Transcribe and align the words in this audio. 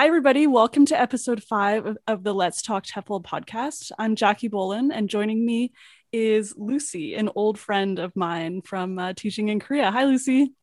Hi, 0.00 0.06
everybody. 0.06 0.46
Welcome 0.46 0.86
to 0.86 0.98
episode 0.98 1.42
five 1.42 1.84
of, 1.84 1.98
of 2.06 2.24
the 2.24 2.32
Let's 2.32 2.62
Talk 2.62 2.86
TEFL 2.86 3.22
podcast. 3.22 3.92
I'm 3.98 4.16
Jackie 4.16 4.48
Bolen, 4.48 4.90
and 4.90 5.10
joining 5.10 5.44
me 5.44 5.74
is 6.10 6.54
Lucy, 6.56 7.14
an 7.16 7.28
old 7.34 7.58
friend 7.58 7.98
of 7.98 8.16
mine 8.16 8.62
from 8.62 8.98
uh, 8.98 9.12
teaching 9.12 9.50
in 9.50 9.60
Korea. 9.60 9.90
Hi, 9.90 10.04
Lucy. 10.04 10.54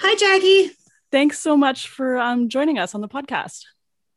Hi, 0.00 0.14
Jackie. 0.16 0.76
Thanks 1.10 1.38
so 1.38 1.56
much 1.56 1.88
for 1.88 2.18
um, 2.18 2.50
joining 2.50 2.78
us 2.78 2.94
on 2.94 3.00
the 3.00 3.08
podcast. 3.08 3.62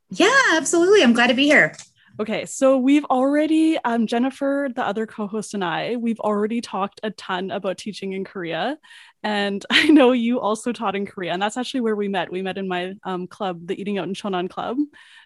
Yeah, 0.09 0.38
absolutely. 0.52 1.03
I'm 1.03 1.13
glad 1.13 1.27
to 1.27 1.35
be 1.35 1.45
here. 1.45 1.73
Okay, 2.20 2.45
so 2.45 2.77
we've 2.77 3.05
already, 3.05 3.77
um, 3.85 4.07
Jennifer, 4.07 4.67
the 4.76 4.85
other 4.85 5.07
co 5.07 5.26
host, 5.26 5.53
and 5.53 5.63
I, 5.63 5.95
we've 5.95 6.20
already 6.20 6.59
talked 6.59 6.99
a 7.02 7.12
ton 7.12 7.49
about 7.49 7.77
teaching 7.77 8.12
in 8.12 8.26
Korea. 8.26 8.77
And 9.23 9.66
I 9.70 9.88
know 9.88 10.12
you 10.12 10.40
also 10.40 10.72
taught 10.72 10.96
in 10.96 11.05
Korea, 11.05 11.34
and 11.34 11.41
that's 11.41 11.58
actually 11.58 11.82
where 11.82 11.96
we 11.96 12.08
met. 12.08 12.32
We 12.32 12.41
met 12.41 12.58
in 12.58 12.68
my 12.68 12.94
um, 13.04 13.28
club, 13.28 13.68
the 13.68 13.80
Eating 13.80 13.98
Out 13.98 14.08
in 14.08 14.14
Cheonan 14.14 14.50
Club, 14.50 14.78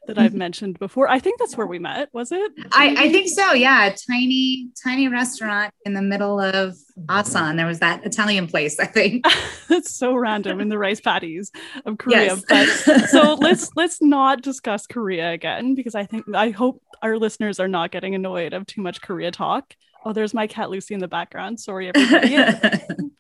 that 0.07 0.17
I've 0.17 0.31
mm-hmm. 0.31 0.39
mentioned 0.39 0.79
before. 0.79 1.07
I 1.07 1.19
think 1.19 1.39
that's 1.39 1.55
where 1.55 1.67
we 1.67 1.79
met. 1.79 2.09
Was 2.13 2.31
it? 2.31 2.51
I, 2.71 2.95
I 2.97 3.11
think 3.11 3.29
so. 3.29 3.53
Yeah, 3.53 3.85
a 3.85 3.95
tiny, 3.95 4.69
tiny 4.83 5.07
restaurant 5.07 5.73
in 5.85 5.93
the 5.93 6.01
middle 6.01 6.39
of 6.39 6.75
Asan. 7.09 7.55
There 7.55 7.65
was 7.65 7.79
that 7.79 8.05
Italian 8.05 8.47
place. 8.47 8.79
I 8.79 8.85
think 8.85 9.25
that's 9.69 9.95
so 9.95 10.15
random 10.15 10.59
in 10.59 10.69
the 10.69 10.77
rice 10.77 10.99
paddies 10.99 11.51
of 11.85 11.97
Korea. 11.97 12.37
Yes. 12.49 12.83
But 12.85 13.09
so 13.09 13.33
let's 13.39 13.69
let's 13.75 14.01
not 14.01 14.41
discuss 14.41 14.87
Korea 14.87 15.31
again 15.31 15.75
because 15.75 15.95
I 15.95 16.05
think 16.05 16.25
I 16.35 16.49
hope 16.49 16.81
our 17.01 17.17
listeners 17.17 17.59
are 17.59 17.67
not 17.67 17.91
getting 17.91 18.15
annoyed 18.15 18.53
of 18.53 18.65
too 18.65 18.81
much 18.81 19.01
Korea 19.01 19.31
talk. 19.31 19.73
Oh, 20.05 20.11
there's 20.11 20.33
my 20.33 20.47
cat 20.47 20.69
Lucy 20.69 20.93
in 20.93 20.99
the 20.99 21.07
background. 21.07 21.61
Sorry, 21.61 21.87
everybody. 21.87 22.35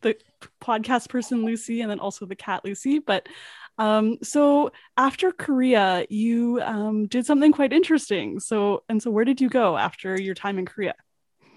the 0.01 0.15
podcast 0.63 1.09
person 1.09 1.45
Lucy, 1.45 1.81
and 1.81 1.91
then 1.91 1.99
also 1.99 2.25
the 2.25 2.35
cat 2.35 2.63
Lucy. 2.63 2.99
But 2.99 3.27
um, 3.77 4.17
so 4.23 4.71
after 4.97 5.31
Korea, 5.31 6.05
you 6.09 6.61
um, 6.63 7.07
did 7.07 7.25
something 7.25 7.51
quite 7.51 7.73
interesting. 7.73 8.39
So, 8.39 8.83
and 8.87 9.01
so 9.01 9.11
where 9.11 9.25
did 9.25 9.41
you 9.41 9.49
go 9.49 9.77
after 9.77 10.19
your 10.19 10.35
time 10.35 10.59
in 10.59 10.65
Korea? 10.65 10.95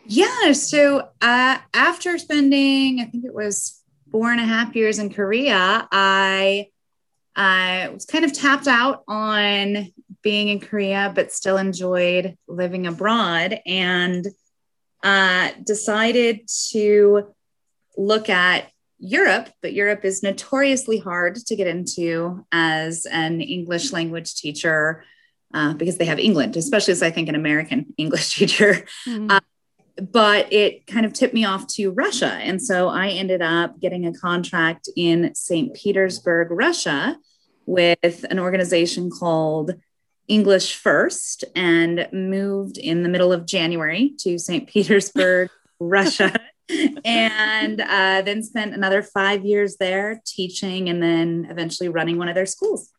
Yeah. 0.06 0.52
So 0.52 1.08
uh, 1.20 1.58
after 1.74 2.18
spending, 2.18 3.00
I 3.00 3.04
think 3.06 3.24
it 3.24 3.34
was 3.34 3.82
four 4.10 4.30
and 4.30 4.40
a 4.40 4.44
half 4.44 4.74
years 4.74 4.98
in 4.98 5.12
Korea, 5.12 5.88
I 5.90 6.68
I 7.34 7.90
was 7.92 8.06
kind 8.06 8.24
of 8.24 8.32
tapped 8.32 8.66
out 8.66 9.02
on 9.06 9.92
being 10.22 10.48
in 10.48 10.58
Korea, 10.58 11.12
but 11.14 11.32
still 11.32 11.58
enjoyed 11.58 12.36
living 12.48 12.86
abroad. 12.86 13.60
And 13.66 14.27
uh, 15.02 15.50
decided 15.62 16.48
to 16.70 17.34
look 17.96 18.30
at 18.30 18.70
Europe, 18.98 19.50
but 19.62 19.72
Europe 19.72 20.05
is 20.05 20.22
notoriously 20.22 20.98
hard 20.98 21.36
to 21.36 21.56
get 21.56 21.66
into 21.66 22.44
as 22.52 23.06
an 23.06 23.41
English 23.41 23.92
language 23.92 24.34
teacher 24.34 25.05
uh, 25.55 25.75
because 25.75 25.98
they 25.98 26.06
have 26.06 26.19
England, 26.19 26.56
especially 26.56 26.92
as 26.92 27.02
I 27.02 27.11
think 27.11 27.28
an 27.28 27.34
American 27.34 27.86
English 27.98 28.34
teacher. 28.34 28.84
Mm-hmm. 29.06 29.30
Uh, 29.30 29.41
but 30.12 30.52
it 30.52 30.86
kind 30.86 31.06
of 31.06 31.14
tipped 31.14 31.33
me 31.33 31.44
off 31.44 31.67
to 31.69 31.91
Russia. 31.91 32.27
And 32.27 32.61
so 32.61 32.89
I 32.89 33.08
ended 33.08 33.41
up 33.41 33.80
getting 33.80 34.06
a 34.06 34.12
contract 34.12 34.89
in 34.94 35.34
St. 35.34 35.72
Petersburg, 35.74 36.48
Russia, 36.50 37.17
with 37.64 38.24
an 38.30 38.39
organization 38.39 39.11
called 39.11 39.74
English 40.28 40.74
first 40.74 41.44
and 41.55 42.08
moved 42.12 42.78
in 42.78 43.02
the 43.02 43.08
middle 43.08 43.33
of 43.33 43.47
January 43.47 44.12
to 44.19 44.39
St. 44.39 44.69
Petersburg, 44.69 45.48
Russia. 45.80 46.39
And 47.05 47.81
uh, 47.81 48.22
then 48.22 48.42
spent 48.42 48.75
another 48.75 49.03
five 49.03 49.45
years 49.45 49.77
there 49.77 50.20
teaching 50.27 50.89
and 50.89 51.03
then 51.03 51.46
eventually 51.51 51.89
running 51.89 52.18
one 52.18 52.29
of 52.29 52.35
their 52.35 52.46
schools. 52.46 52.90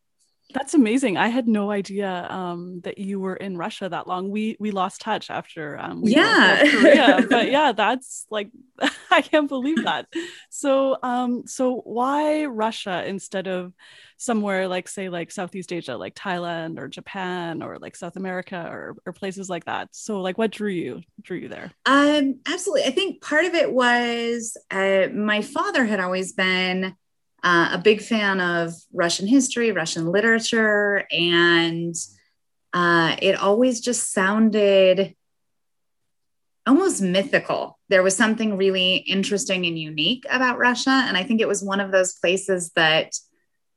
That's 0.54 0.72
amazing. 0.72 1.18
I 1.18 1.28
had 1.28 1.46
no 1.46 1.70
idea 1.70 2.26
um, 2.30 2.80
that 2.84 2.96
you 2.96 3.20
were 3.20 3.36
in 3.36 3.58
Russia 3.58 3.86
that 3.90 4.08
long. 4.08 4.30
We 4.30 4.56
we 4.58 4.70
lost 4.70 5.02
touch 5.02 5.30
after 5.30 5.78
um, 5.78 6.00
we 6.00 6.14
yeah, 6.14 6.62
Korea, 6.70 7.26
but 7.30 7.50
yeah, 7.50 7.72
that's 7.72 8.24
like 8.30 8.50
I 9.10 9.20
can't 9.20 9.48
believe 9.48 9.84
that. 9.84 10.06
So 10.48 10.96
um, 11.02 11.42
so 11.46 11.82
why 11.84 12.46
Russia 12.46 13.04
instead 13.06 13.46
of 13.46 13.74
somewhere 14.18 14.68
like 14.68 14.88
say 14.88 15.08
like 15.08 15.30
Southeast 15.30 15.72
Asia, 15.72 15.96
like 15.96 16.14
Thailand 16.14 16.78
or 16.78 16.88
Japan 16.88 17.62
or 17.62 17.78
like 17.78 17.96
South 17.96 18.16
America 18.16 18.68
or 18.70 18.96
or 19.06 19.12
places 19.12 19.48
like 19.48 19.64
that? 19.64 19.88
So 19.92 20.20
like, 20.20 20.36
what 20.36 20.50
drew 20.50 20.68
you 20.68 21.00
drew 21.22 21.38
you 21.38 21.48
there? 21.48 21.72
Um, 21.86 22.40
absolutely. 22.46 22.84
I 22.84 22.90
think 22.90 23.22
part 23.22 23.46
of 23.46 23.54
it 23.54 23.72
was 23.72 24.56
uh, 24.70 25.06
my 25.14 25.40
father 25.40 25.86
had 25.86 26.00
always 26.00 26.32
been 26.32 26.94
uh, 27.42 27.70
a 27.72 27.78
big 27.78 28.02
fan 28.02 28.40
of 28.40 28.74
Russian 28.92 29.26
history, 29.26 29.72
Russian 29.72 30.06
literature, 30.06 31.06
and 31.10 31.94
uh, 32.72 33.16
it 33.22 33.36
always 33.36 33.80
just 33.80 34.12
sounded 34.12 35.14
almost 36.66 37.00
mythical. 37.00 37.78
There 37.88 38.02
was 38.02 38.16
something 38.16 38.56
really 38.56 38.96
interesting 38.96 39.64
and 39.64 39.78
unique 39.78 40.24
about 40.28 40.58
Russia. 40.58 40.90
And 40.90 41.16
I 41.16 41.24
think 41.24 41.40
it 41.40 41.48
was 41.48 41.62
one 41.62 41.80
of 41.80 41.92
those 41.92 42.12
places 42.14 42.70
that, 42.76 43.12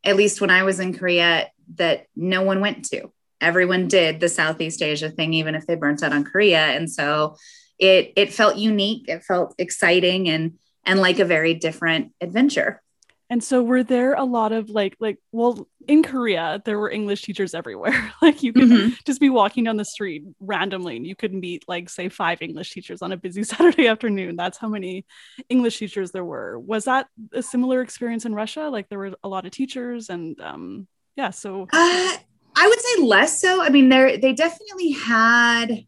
at 0.03 0.15
least 0.15 0.41
when 0.41 0.49
I 0.49 0.63
was 0.63 0.79
in 0.79 0.97
Korea, 0.97 1.49
that 1.75 2.07
no 2.15 2.41
one 2.41 2.59
went 2.59 2.85
to. 2.85 3.11
Everyone 3.39 3.87
did 3.87 4.19
the 4.19 4.29
Southeast 4.29 4.81
Asia 4.81 5.09
thing, 5.09 5.33
even 5.33 5.55
if 5.55 5.65
they 5.65 5.75
burnt 5.75 6.03
out 6.03 6.13
on 6.13 6.23
Korea. 6.23 6.59
And 6.59 6.91
so 6.91 7.35
it 7.79 8.13
it 8.15 8.33
felt 8.33 8.57
unique, 8.57 9.07
it 9.07 9.23
felt 9.23 9.55
exciting 9.57 10.29
and 10.29 10.59
and 10.85 10.99
like 10.99 11.19
a 11.19 11.25
very 11.25 11.53
different 11.53 12.13
adventure. 12.21 12.81
And 13.31 13.41
so 13.41 13.63
were 13.63 13.81
there 13.81 14.15
a 14.15 14.25
lot 14.25 14.51
of 14.51 14.69
like 14.69 14.97
like 14.99 15.17
well 15.31 15.65
in 15.87 16.03
Korea 16.03 16.61
there 16.65 16.77
were 16.77 16.91
English 16.91 17.21
teachers 17.21 17.53
everywhere. 17.53 18.11
like 18.21 18.43
you 18.43 18.51
could 18.51 18.67
mm-hmm. 18.67 18.93
just 19.05 19.21
be 19.21 19.29
walking 19.29 19.63
down 19.63 19.77
the 19.77 19.85
street 19.85 20.25
randomly 20.41 20.97
and 20.97 21.07
you 21.07 21.15
could 21.15 21.33
meet 21.33 21.63
like 21.65 21.89
say 21.89 22.09
five 22.09 22.41
English 22.41 22.71
teachers 22.71 23.01
on 23.01 23.13
a 23.13 23.17
busy 23.17 23.43
Saturday 23.53 23.87
afternoon. 23.87 24.35
That's 24.35 24.57
how 24.57 24.67
many 24.67 25.05
English 25.47 25.79
teachers 25.79 26.11
there 26.11 26.25
were. 26.25 26.59
Was 26.59 26.83
that 26.85 27.07
a 27.31 27.41
similar 27.41 27.81
experience 27.81 28.25
in 28.25 28.35
Russia? 28.35 28.67
Like 28.67 28.89
there 28.89 28.99
were 28.99 29.13
a 29.23 29.29
lot 29.29 29.45
of 29.45 29.51
teachers 29.51 30.09
and 30.09 30.37
um 30.41 30.87
yeah, 31.15 31.29
so 31.29 31.63
uh, 31.71 32.17
I 32.55 32.67
would 32.67 32.81
say 32.81 33.01
less 33.01 33.39
so. 33.39 33.63
I 33.63 33.69
mean 33.69 33.87
there 33.87 34.17
they 34.17 34.33
definitely 34.33 34.91
had 34.91 35.85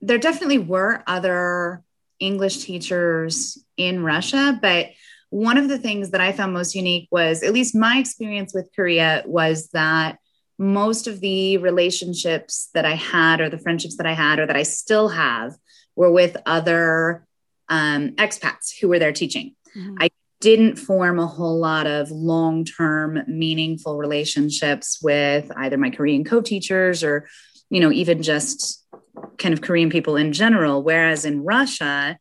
there 0.00 0.16
definitely 0.16 0.58
were 0.58 1.04
other 1.06 1.84
English 2.18 2.64
teachers 2.64 3.62
in 3.76 4.02
Russia, 4.02 4.58
but 4.62 4.86
one 5.32 5.56
of 5.56 5.68
the 5.68 5.78
things 5.78 6.10
that 6.10 6.20
I 6.20 6.30
found 6.32 6.52
most 6.52 6.74
unique 6.74 7.08
was, 7.10 7.42
at 7.42 7.54
least 7.54 7.74
my 7.74 7.96
experience 7.96 8.52
with 8.52 8.68
Korea, 8.76 9.22
was 9.24 9.68
that 9.68 10.18
most 10.58 11.06
of 11.06 11.20
the 11.20 11.56
relationships 11.56 12.68
that 12.74 12.84
I 12.84 12.96
had, 12.96 13.40
or 13.40 13.48
the 13.48 13.58
friendships 13.58 13.96
that 13.96 14.04
I 14.04 14.12
had, 14.12 14.38
or 14.38 14.46
that 14.46 14.56
I 14.56 14.62
still 14.62 15.08
have, 15.08 15.54
were 15.96 16.12
with 16.12 16.36
other 16.44 17.26
um, 17.70 18.10
expats 18.16 18.78
who 18.78 18.88
were 18.88 18.98
there 18.98 19.14
teaching. 19.14 19.54
Mm-hmm. 19.74 19.96
I 20.00 20.10
didn't 20.40 20.76
form 20.76 21.18
a 21.18 21.26
whole 21.26 21.58
lot 21.58 21.86
of 21.86 22.10
long 22.10 22.66
term, 22.66 23.22
meaningful 23.26 23.96
relationships 23.96 25.00
with 25.02 25.50
either 25.56 25.78
my 25.78 25.88
Korean 25.88 26.24
co 26.24 26.42
teachers 26.42 27.02
or, 27.02 27.26
you 27.70 27.80
know, 27.80 27.90
even 27.90 28.22
just 28.22 28.84
kind 29.38 29.54
of 29.54 29.62
Korean 29.62 29.88
people 29.88 30.16
in 30.16 30.34
general. 30.34 30.82
Whereas 30.82 31.24
in 31.24 31.42
Russia, 31.42 32.18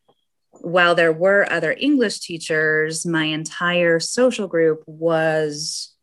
while 0.62 0.96
there 0.96 1.14
were 1.14 1.52
other 1.52 1.76
English 1.78 2.20
teachers, 2.20 3.06
my 3.06 3.26
entire 3.26 4.00
social 4.00 4.48
group 4.48 4.84
was 4.86 5.94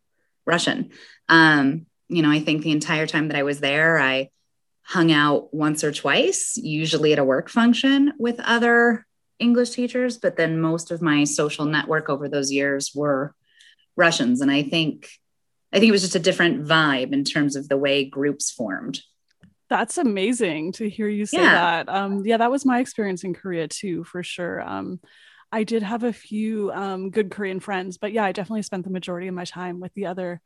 Russian. 0.47 0.91
Um, 1.29 1.87
you 2.09 2.23
know, 2.23 2.31
I 2.31 2.41
think 2.41 2.63
the 2.63 2.73
entire 2.73 3.07
time 3.07 3.29
that 3.29 3.37
I 3.37 3.43
was 3.43 3.61
there, 3.61 3.99
I 3.99 4.31
hung 4.83 5.13
out 5.13 5.53
once 5.53 5.85
or 5.85 5.93
twice, 5.93 6.57
usually 6.57 7.13
at 7.13 7.19
a 7.19 7.25
work 7.25 7.51
function 7.51 8.15
with 8.19 8.41
other 8.41 9.07
English 9.39 9.71
teachers, 9.71 10.17
but 10.17 10.37
then 10.37 10.61
most 10.61 10.91
of 10.91 11.03
my 11.03 11.25
social 11.25 11.67
network 11.67 12.09
over 12.09 12.29
those 12.29 12.51
years 12.51 12.93
were 12.95 13.35
Russians. 13.97 14.41
And 14.41 14.51
I 14.51 14.63
think 14.63 15.09
I 15.73 15.79
think 15.79 15.91
it 15.91 15.93
was 15.93 16.03
just 16.03 16.15
a 16.15 16.21
different 16.21 16.67
vibe 16.67 17.13
in 17.13 17.25
terms 17.25 17.55
of 17.55 17.69
the 17.69 17.77
way 17.77 18.05
groups 18.05 18.51
formed. 18.51 19.01
That's 19.69 19.99
amazing 19.99 20.73
to 20.73 20.89
hear 20.89 21.09
you 21.09 21.27
say 21.27 21.43
yeah. 21.43 21.85
that. 21.85 21.89
Um, 21.89 22.25
yeah, 22.25 22.39
that 22.39 22.51
was 22.51 22.65
my 22.65 22.81
experience 22.81 23.25
in 23.25 23.35
Korea 23.35 23.69
too, 23.69 24.05
for 24.05 24.23
sure. 24.23 24.63
Um, 24.63 25.01
I 25.53 25.65
did 25.65 25.83
have 25.83 26.05
a 26.05 26.13
few 26.13 26.71
um, 26.73 27.11
good 27.11 27.31
Korean 27.31 27.61
friends, 27.61 27.99
but 27.99 28.13
yeah, 28.13 28.25
I 28.25 28.33
definitely 28.33 28.63
spent 28.63 28.85
the 28.85 28.91
majority 28.91 29.29
of 29.29 29.35
my 29.35 29.45
time 29.45 29.81
with 29.81 29.93
the 29.95 30.07
other 30.07 30.41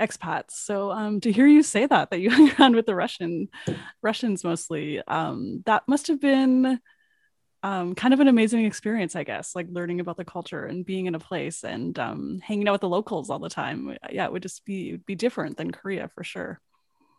expats. 0.00 0.52
So 0.52 0.90
um, 0.90 1.20
to 1.20 1.32
hear 1.32 1.46
you 1.46 1.62
say 1.62 1.86
that, 1.86 2.10
that 2.10 2.20
you 2.20 2.30
hung 2.30 2.50
around 2.52 2.76
with 2.76 2.86
the 2.86 2.94
Russian 2.94 3.48
Russians 4.02 4.44
mostly, 4.44 5.02
um, 5.06 5.62
that 5.66 5.84
must 5.88 6.06
have 6.08 6.20
been 6.20 6.80
um, 7.62 7.94
kind 7.94 8.14
of 8.14 8.20
an 8.20 8.28
amazing 8.28 8.64
experience, 8.64 9.16
I 9.16 9.24
guess, 9.24 9.56
like 9.56 9.66
learning 9.70 10.00
about 10.00 10.16
the 10.16 10.24
culture 10.24 10.64
and 10.64 10.86
being 10.86 11.06
in 11.06 11.14
a 11.14 11.20
place 11.20 11.64
and 11.64 11.98
um, 11.98 12.40
hanging 12.42 12.68
out 12.68 12.72
with 12.72 12.80
the 12.82 12.88
locals 12.88 13.30
all 13.30 13.40
the 13.40 13.48
time. 13.48 13.96
Yeah, 14.10 14.26
it 14.26 14.32
would 14.32 14.42
just 14.42 14.64
be 14.64 14.96
be 14.96 15.14
different 15.14 15.56
than 15.56 15.72
Korea 15.72 16.08
for 16.14 16.22
sure. 16.22 16.60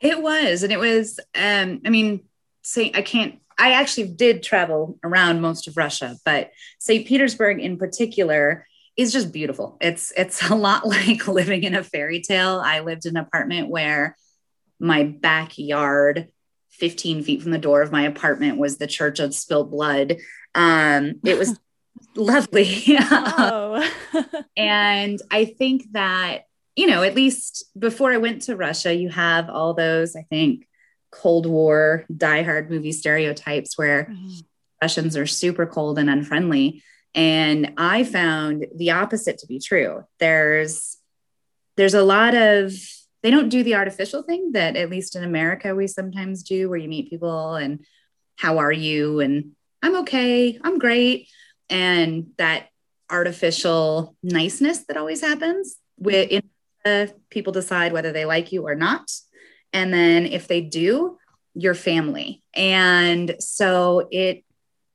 It 0.02 0.22
was, 0.22 0.64
and 0.64 0.72
it 0.72 0.80
was. 0.80 1.20
Um, 1.36 1.82
I 1.86 1.90
mean, 1.90 2.22
say 2.62 2.92
I 2.94 3.02
can't. 3.02 3.40
I 3.58 3.74
actually 3.74 4.08
did 4.08 4.42
travel 4.42 4.98
around 5.04 5.42
most 5.42 5.68
of 5.68 5.76
Russia, 5.76 6.16
but 6.24 6.52
St. 6.80 7.06
Petersburg 7.06 7.60
in 7.60 7.78
particular 7.78 8.66
is 8.96 9.12
just 9.12 9.32
beautiful. 9.32 9.78
It's 9.82 10.14
it's 10.16 10.50
a 10.50 10.56
lot 10.56 10.88
like 10.88 11.28
living 11.28 11.64
in 11.64 11.76
a 11.76 11.84
fairy 11.84 12.22
tale. 12.22 12.62
I 12.64 12.80
lived 12.80 13.06
in 13.06 13.18
an 13.18 13.24
apartment 13.24 13.70
where 13.70 14.16
my 14.80 15.04
backyard 15.04 16.30
15 16.72 17.24
feet 17.24 17.42
from 17.42 17.52
the 17.52 17.58
door 17.58 17.82
of 17.82 17.92
my 17.92 18.04
apartment 18.04 18.58
was 18.58 18.78
the 18.78 18.88
church 18.88 19.20
of 19.20 19.36
spilled 19.36 19.70
blood 19.70 20.18
um, 20.56 21.20
it 21.26 21.38
was 21.38 21.60
lovely 22.16 22.84
and 24.58 25.22
i 25.30 25.46
think 25.58 25.84
that 25.92 26.44
you 26.80 26.88
know 26.88 27.04
at 27.04 27.14
least 27.14 27.66
before 27.78 28.12
i 28.12 28.18
went 28.18 28.42
to 28.44 28.56
russia 28.56 28.94
you 28.94 29.10
have 29.10 29.50
all 29.50 29.74
those 29.74 30.16
i 30.16 30.22
think 30.30 30.66
cold 31.12 31.46
war 31.46 32.06
diehard 32.12 32.70
movie 32.70 32.94
stereotypes 32.94 33.78
where 33.78 34.06
mm-hmm. 34.06 34.40
russians 34.82 35.18
are 35.18 35.26
super 35.26 35.66
cold 35.66 35.98
and 36.00 36.10
unfriendly. 36.10 36.84
And 37.16 37.74
i 37.78 38.04
found 38.04 38.68
the 38.76 38.92
opposite 38.92 39.40
to 39.40 39.48
be 39.48 39.60
true. 39.60 40.04
There's 40.20 40.98
there's 41.76 41.96
a 41.96 42.04
lot 42.04 42.36
of 42.36 42.74
they 43.24 43.32
don't 43.32 43.50
do 43.50 43.64
the 43.64 43.76
artificial 43.76 44.22
thing 44.22 44.52
that 44.54 44.78
at 44.78 44.90
least 44.90 45.16
in 45.16 45.24
America 45.24 45.76
we 45.76 45.88
sometimes 45.88 46.44
do 46.44 46.70
where 46.70 46.78
you 46.78 46.88
meet 46.88 47.10
people 47.10 47.56
and 47.56 47.84
how 48.38 48.60
are 48.60 48.72
you? 48.72 49.20
And 49.20 49.52
I'm 49.82 49.96
okay, 49.98 50.60
I'm 50.64 50.78
great. 50.78 51.28
And 51.70 52.28
that 52.38 52.68
artificial 53.10 54.16
niceness 54.22 54.86
that 54.86 54.98
always 54.98 55.22
happens 55.22 55.76
with 55.98 56.32
uh, 56.32 56.42
people 57.30 57.54
decide 57.54 57.94
whether 57.94 58.12
they 58.12 58.26
like 58.26 58.52
you 58.52 58.68
or 58.68 58.76
not. 58.76 59.10
And 59.74 59.94
then 59.94 60.26
if 60.26 60.48
they 60.48 60.62
do 60.62 61.18
your 61.54 61.76
family. 61.76 62.44
And 62.54 63.36
so 63.40 64.08
it 64.12 64.44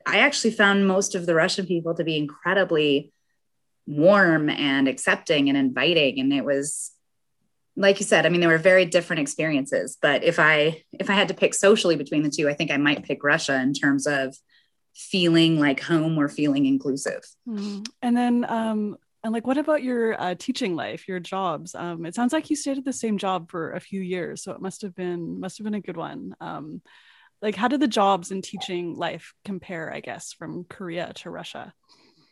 I 0.06 0.18
actually 0.18 0.50
found 0.50 0.86
most 0.86 1.14
of 1.14 1.24
the 1.24 1.34
Russian 1.34 1.66
people 1.66 1.94
to 1.94 2.04
be 2.04 2.18
incredibly 2.18 3.12
warm 3.86 4.50
and 4.50 4.86
accepting 4.86 5.48
and 5.48 5.56
inviting. 5.56 6.20
And 6.20 6.32
it 6.32 6.44
was 6.44 6.92
like 7.76 7.98
you 7.98 8.06
said 8.06 8.24
i 8.24 8.28
mean 8.28 8.40
there 8.40 8.48
were 8.48 8.58
very 8.58 8.84
different 8.84 9.20
experiences. 9.20 9.98
But 10.00 10.22
if 10.24 10.38
i 10.38 10.82
if 10.92 11.10
i 11.10 11.14
had 11.14 11.28
to 11.28 11.34
pick 11.34 11.54
socially 11.54 11.96
between 11.96 12.22
the 12.22 12.30
two 12.30 12.48
i 12.48 12.54
think 12.54 12.70
i 12.70 12.76
might 12.76 13.04
pick 13.04 13.24
russia 13.24 13.60
in 13.60 13.72
terms 13.72 14.06
of 14.06 14.36
feeling 14.94 15.58
like 15.58 15.80
home 15.80 16.16
or 16.18 16.28
feeling 16.28 16.66
inclusive. 16.66 17.22
Mm-hmm. 17.48 17.82
and 18.00 18.16
then 18.16 18.46
um 18.48 18.96
and 19.24 19.32
like 19.32 19.46
what 19.46 19.58
about 19.58 19.82
your 19.82 20.20
uh, 20.20 20.34
teaching 20.38 20.76
life 20.76 21.08
your 21.08 21.18
jobs 21.18 21.74
um 21.74 22.06
it 22.06 22.14
sounds 22.14 22.32
like 22.32 22.50
you 22.50 22.56
stayed 22.56 22.78
at 22.78 22.84
the 22.84 22.92
same 22.92 23.18
job 23.18 23.50
for 23.50 23.72
a 23.72 23.80
few 23.80 24.00
years 24.00 24.42
so 24.42 24.52
it 24.52 24.60
must 24.60 24.82
have 24.82 24.94
been 24.94 25.40
must 25.40 25.58
have 25.58 25.64
been 25.64 25.74
a 25.74 25.80
good 25.80 25.96
one 25.96 26.34
um 26.40 26.80
like 27.42 27.56
how 27.56 27.66
did 27.66 27.80
the 27.80 27.88
jobs 27.88 28.30
and 28.30 28.44
teaching 28.44 28.94
life 28.94 29.34
compare 29.44 29.92
i 29.92 30.00
guess 30.00 30.32
from 30.32 30.64
korea 30.64 31.12
to 31.14 31.30
russia 31.30 31.72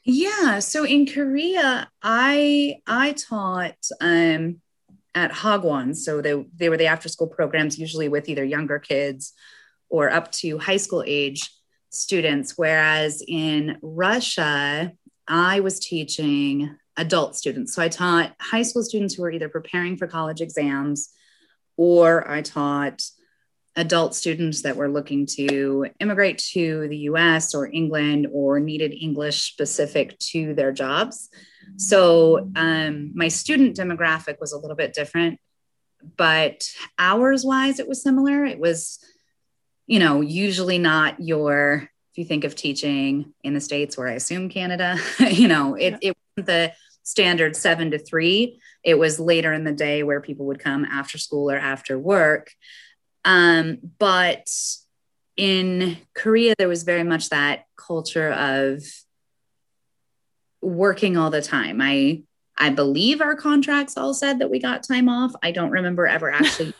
yeah 0.04 0.58
so 0.58 0.84
in 0.84 1.06
korea 1.06 1.90
i 2.02 2.76
i 2.86 3.12
taught 3.12 3.76
um 4.00 4.60
at 5.14 5.32
Hagwons. 5.32 5.96
So 5.96 6.20
they, 6.20 6.44
they 6.56 6.68
were 6.68 6.76
the 6.76 6.86
after 6.86 7.08
school 7.08 7.26
programs, 7.26 7.78
usually 7.78 8.08
with 8.08 8.28
either 8.28 8.44
younger 8.44 8.78
kids 8.78 9.32
or 9.88 10.10
up 10.10 10.32
to 10.32 10.58
high 10.58 10.78
school 10.78 11.04
age 11.06 11.50
students. 11.90 12.54
Whereas 12.56 13.22
in 13.26 13.78
Russia, 13.82 14.92
I 15.28 15.60
was 15.60 15.78
teaching 15.78 16.74
adult 16.96 17.36
students. 17.36 17.74
So 17.74 17.82
I 17.82 17.88
taught 17.88 18.34
high 18.40 18.62
school 18.62 18.82
students 18.82 19.14
who 19.14 19.22
were 19.22 19.30
either 19.30 19.48
preparing 19.48 19.96
for 19.96 20.06
college 20.06 20.40
exams 20.40 21.10
or 21.76 22.28
I 22.30 22.42
taught 22.42 23.02
adult 23.76 24.14
students 24.14 24.62
that 24.62 24.76
were 24.76 24.88
looking 24.88 25.24
to 25.24 25.86
immigrate 25.98 26.38
to 26.38 26.86
the 26.88 26.98
US 26.98 27.54
or 27.54 27.66
England 27.66 28.26
or 28.30 28.60
needed 28.60 28.92
English 28.92 29.42
specific 29.42 30.18
to 30.18 30.54
their 30.54 30.72
jobs. 30.72 31.30
So 31.76 32.50
um, 32.54 33.12
my 33.14 33.28
student 33.28 33.76
demographic 33.76 34.40
was 34.40 34.52
a 34.52 34.58
little 34.58 34.76
bit 34.76 34.92
different, 34.92 35.40
but 36.16 36.68
hours 36.98 37.44
wise, 37.44 37.78
it 37.78 37.88
was 37.88 38.02
similar. 38.02 38.44
It 38.44 38.58
was, 38.58 38.98
you 39.86 39.98
know, 39.98 40.20
usually 40.20 40.78
not 40.78 41.20
your, 41.20 41.88
if 42.12 42.18
you 42.18 42.24
think 42.26 42.44
of 42.44 42.54
teaching 42.54 43.32
in 43.42 43.54
the 43.54 43.60
States, 43.60 43.96
where 43.96 44.08
I 44.08 44.12
assume 44.12 44.50
Canada, 44.50 44.98
you 45.18 45.48
know, 45.48 45.76
it, 45.76 45.96
it 46.02 46.16
wasn't 46.36 46.46
the 46.46 46.72
standard 47.02 47.56
seven 47.56 47.90
to 47.90 47.98
three. 47.98 48.60
It 48.84 48.98
was 48.98 49.20
later 49.20 49.52
in 49.52 49.64
the 49.64 49.72
day 49.72 50.02
where 50.02 50.20
people 50.20 50.46
would 50.46 50.58
come 50.58 50.84
after 50.84 51.18
school 51.18 51.50
or 51.50 51.56
after 51.56 51.98
work. 51.98 52.50
Um, 53.24 53.78
but 53.98 54.48
in 55.36 55.98
Korea, 56.14 56.54
there 56.58 56.68
was 56.68 56.82
very 56.82 57.04
much 57.04 57.30
that 57.30 57.64
culture 57.76 58.30
of 58.30 58.82
working 60.60 61.16
all 61.16 61.30
the 61.30 61.42
time. 61.42 61.80
I 61.80 62.22
I 62.56 62.70
believe 62.70 63.20
our 63.20 63.34
contracts 63.34 63.96
all 63.96 64.14
said 64.14 64.38
that 64.38 64.50
we 64.50 64.60
got 64.60 64.82
time 64.82 65.08
off. 65.08 65.32
I 65.42 65.52
don't 65.52 65.70
remember 65.70 66.06
ever 66.06 66.30
actually. 66.30 66.74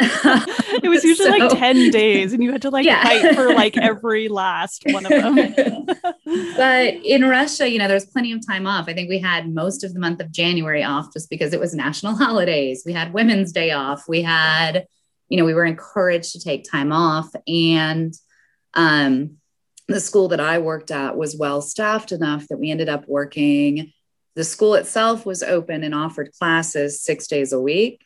It 0.00 0.88
was 0.88 1.04
usually 1.04 1.30
so, 1.30 1.46
like 1.46 1.58
10 1.58 1.90
days 1.90 2.32
and 2.32 2.42
you 2.42 2.52
had 2.52 2.62
to 2.62 2.70
like 2.70 2.84
yeah. 2.84 3.02
fight 3.02 3.34
for 3.34 3.52
like 3.54 3.76
every 3.76 4.28
last 4.28 4.82
one 4.86 5.04
of 5.04 5.10
them. 5.10 5.86
but 6.56 6.94
in 7.04 7.24
Russia, 7.24 7.68
you 7.68 7.78
know, 7.78 7.88
there's 7.88 8.06
plenty 8.06 8.32
of 8.32 8.46
time 8.46 8.66
off. 8.66 8.88
I 8.88 8.94
think 8.94 9.08
we 9.08 9.18
had 9.18 9.52
most 9.52 9.84
of 9.84 9.94
the 9.94 10.00
month 10.00 10.20
of 10.20 10.32
January 10.32 10.82
off 10.82 11.12
just 11.12 11.30
because 11.30 11.52
it 11.52 11.60
was 11.60 11.74
national 11.74 12.16
holidays. 12.16 12.82
We 12.84 12.92
had 12.92 13.12
Women's 13.12 13.52
Day 13.52 13.72
off. 13.72 14.08
We 14.08 14.22
had, 14.22 14.86
you 15.28 15.38
know, 15.38 15.44
we 15.44 15.54
were 15.54 15.64
encouraged 15.64 16.32
to 16.32 16.40
take 16.40 16.68
time 16.70 16.92
off 16.92 17.30
and 17.46 18.14
um 18.74 19.36
the 19.86 20.00
school 20.00 20.28
that 20.28 20.40
I 20.40 20.58
worked 20.58 20.90
at 20.90 21.16
was 21.16 21.36
well 21.36 21.60
staffed 21.60 22.12
enough 22.12 22.48
that 22.48 22.58
we 22.58 22.70
ended 22.70 22.88
up 22.88 23.06
working. 23.06 23.92
The 24.34 24.44
school 24.44 24.74
itself 24.74 25.26
was 25.26 25.42
open 25.42 25.84
and 25.84 25.94
offered 25.94 26.32
classes 26.38 27.02
six 27.02 27.26
days 27.26 27.52
a 27.52 27.60
week. 27.60 28.04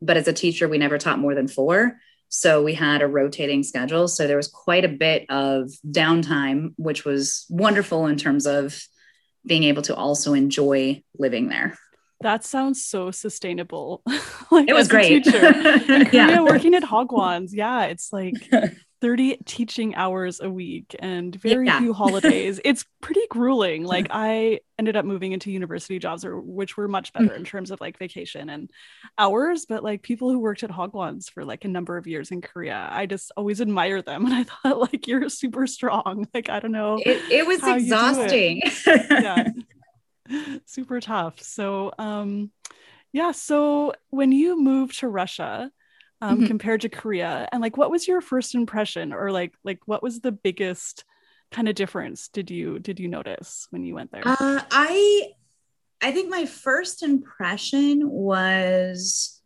But 0.00 0.16
as 0.16 0.28
a 0.28 0.32
teacher, 0.32 0.68
we 0.68 0.78
never 0.78 0.98
taught 0.98 1.18
more 1.18 1.34
than 1.34 1.48
four. 1.48 1.98
So 2.28 2.62
we 2.62 2.74
had 2.74 3.02
a 3.02 3.06
rotating 3.06 3.62
schedule. 3.62 4.06
So 4.06 4.26
there 4.26 4.36
was 4.36 4.48
quite 4.48 4.84
a 4.84 4.88
bit 4.88 5.24
of 5.30 5.70
downtime, 5.86 6.74
which 6.76 7.04
was 7.04 7.46
wonderful 7.48 8.06
in 8.06 8.16
terms 8.16 8.46
of 8.46 8.80
being 9.46 9.64
able 9.64 9.82
to 9.82 9.94
also 9.96 10.34
enjoy 10.34 11.02
living 11.18 11.48
there. 11.48 11.78
That 12.20 12.44
sounds 12.44 12.84
so 12.84 13.10
sustainable. 13.10 14.02
like 14.50 14.68
it 14.68 14.74
was 14.74 14.88
great. 14.88 15.26
Yeah. 16.12 16.40
working 16.40 16.74
at 16.74 16.82
Hagwons. 16.82 17.50
Yeah, 17.52 17.84
it's 17.84 18.12
like 18.12 18.34
30 19.00 19.38
teaching 19.44 19.94
hours 19.94 20.40
a 20.40 20.50
week 20.50 20.96
and 20.98 21.34
very 21.34 21.66
yeah. 21.66 21.78
few 21.78 21.92
holidays. 21.92 22.60
it's 22.64 22.84
pretty 23.00 23.22
grueling. 23.30 23.84
Like 23.84 24.08
I 24.10 24.60
ended 24.78 24.96
up 24.96 25.04
moving 25.04 25.32
into 25.32 25.52
university 25.52 25.98
jobs 25.98 26.24
or 26.24 26.40
which 26.40 26.76
were 26.76 26.88
much 26.88 27.12
better 27.12 27.32
in 27.32 27.44
terms 27.44 27.70
of 27.70 27.80
like 27.80 27.98
vacation 27.98 28.48
and 28.48 28.70
hours, 29.16 29.66
but 29.66 29.84
like 29.84 30.02
people 30.02 30.30
who 30.30 30.38
worked 30.38 30.62
at 30.62 30.70
Hagwons 30.70 31.30
for 31.30 31.44
like 31.44 31.64
a 31.64 31.68
number 31.68 31.96
of 31.96 32.06
years 32.06 32.30
in 32.30 32.40
Korea, 32.40 32.88
I 32.90 33.06
just 33.06 33.30
always 33.36 33.60
admire 33.60 34.02
them 34.02 34.24
and 34.26 34.34
I 34.34 34.44
thought 34.44 34.78
like 34.92 35.06
you're 35.06 35.28
super 35.28 35.66
strong. 35.66 36.26
Like 36.34 36.48
I 36.48 36.60
don't 36.60 36.72
know. 36.72 36.98
It, 37.04 37.22
it 37.30 37.46
was 37.46 37.62
exhausting. 37.64 38.62
It. 38.64 39.06
yeah. 39.22 40.58
super 40.66 41.00
tough. 41.00 41.40
So 41.40 41.92
um 41.98 42.50
yeah, 43.12 43.32
so 43.32 43.94
when 44.10 44.32
you 44.32 44.60
moved 44.60 44.98
to 45.00 45.08
Russia, 45.08 45.70
um, 46.20 46.38
mm-hmm. 46.38 46.46
compared 46.46 46.82
to 46.82 46.88
Korea? 46.88 47.48
And 47.52 47.60
like, 47.60 47.76
what 47.76 47.90
was 47.90 48.08
your 48.08 48.20
first 48.20 48.54
impression, 48.54 49.12
or 49.12 49.30
like, 49.30 49.54
like 49.64 49.80
what 49.86 50.02
was 50.02 50.20
the 50.20 50.32
biggest 50.32 51.04
kind 51.50 51.68
of 51.68 51.74
difference 51.74 52.28
did 52.28 52.50
you 52.50 52.78
did 52.78 53.00
you 53.00 53.08
notice 53.08 53.66
when 53.70 53.82
you 53.82 53.94
went 53.94 54.12
there? 54.12 54.22
Uh, 54.26 54.60
I 54.70 55.30
I 56.02 56.12
think 56.12 56.30
my 56.30 56.44
first 56.44 57.02
impression 57.02 58.08
was 58.08 59.40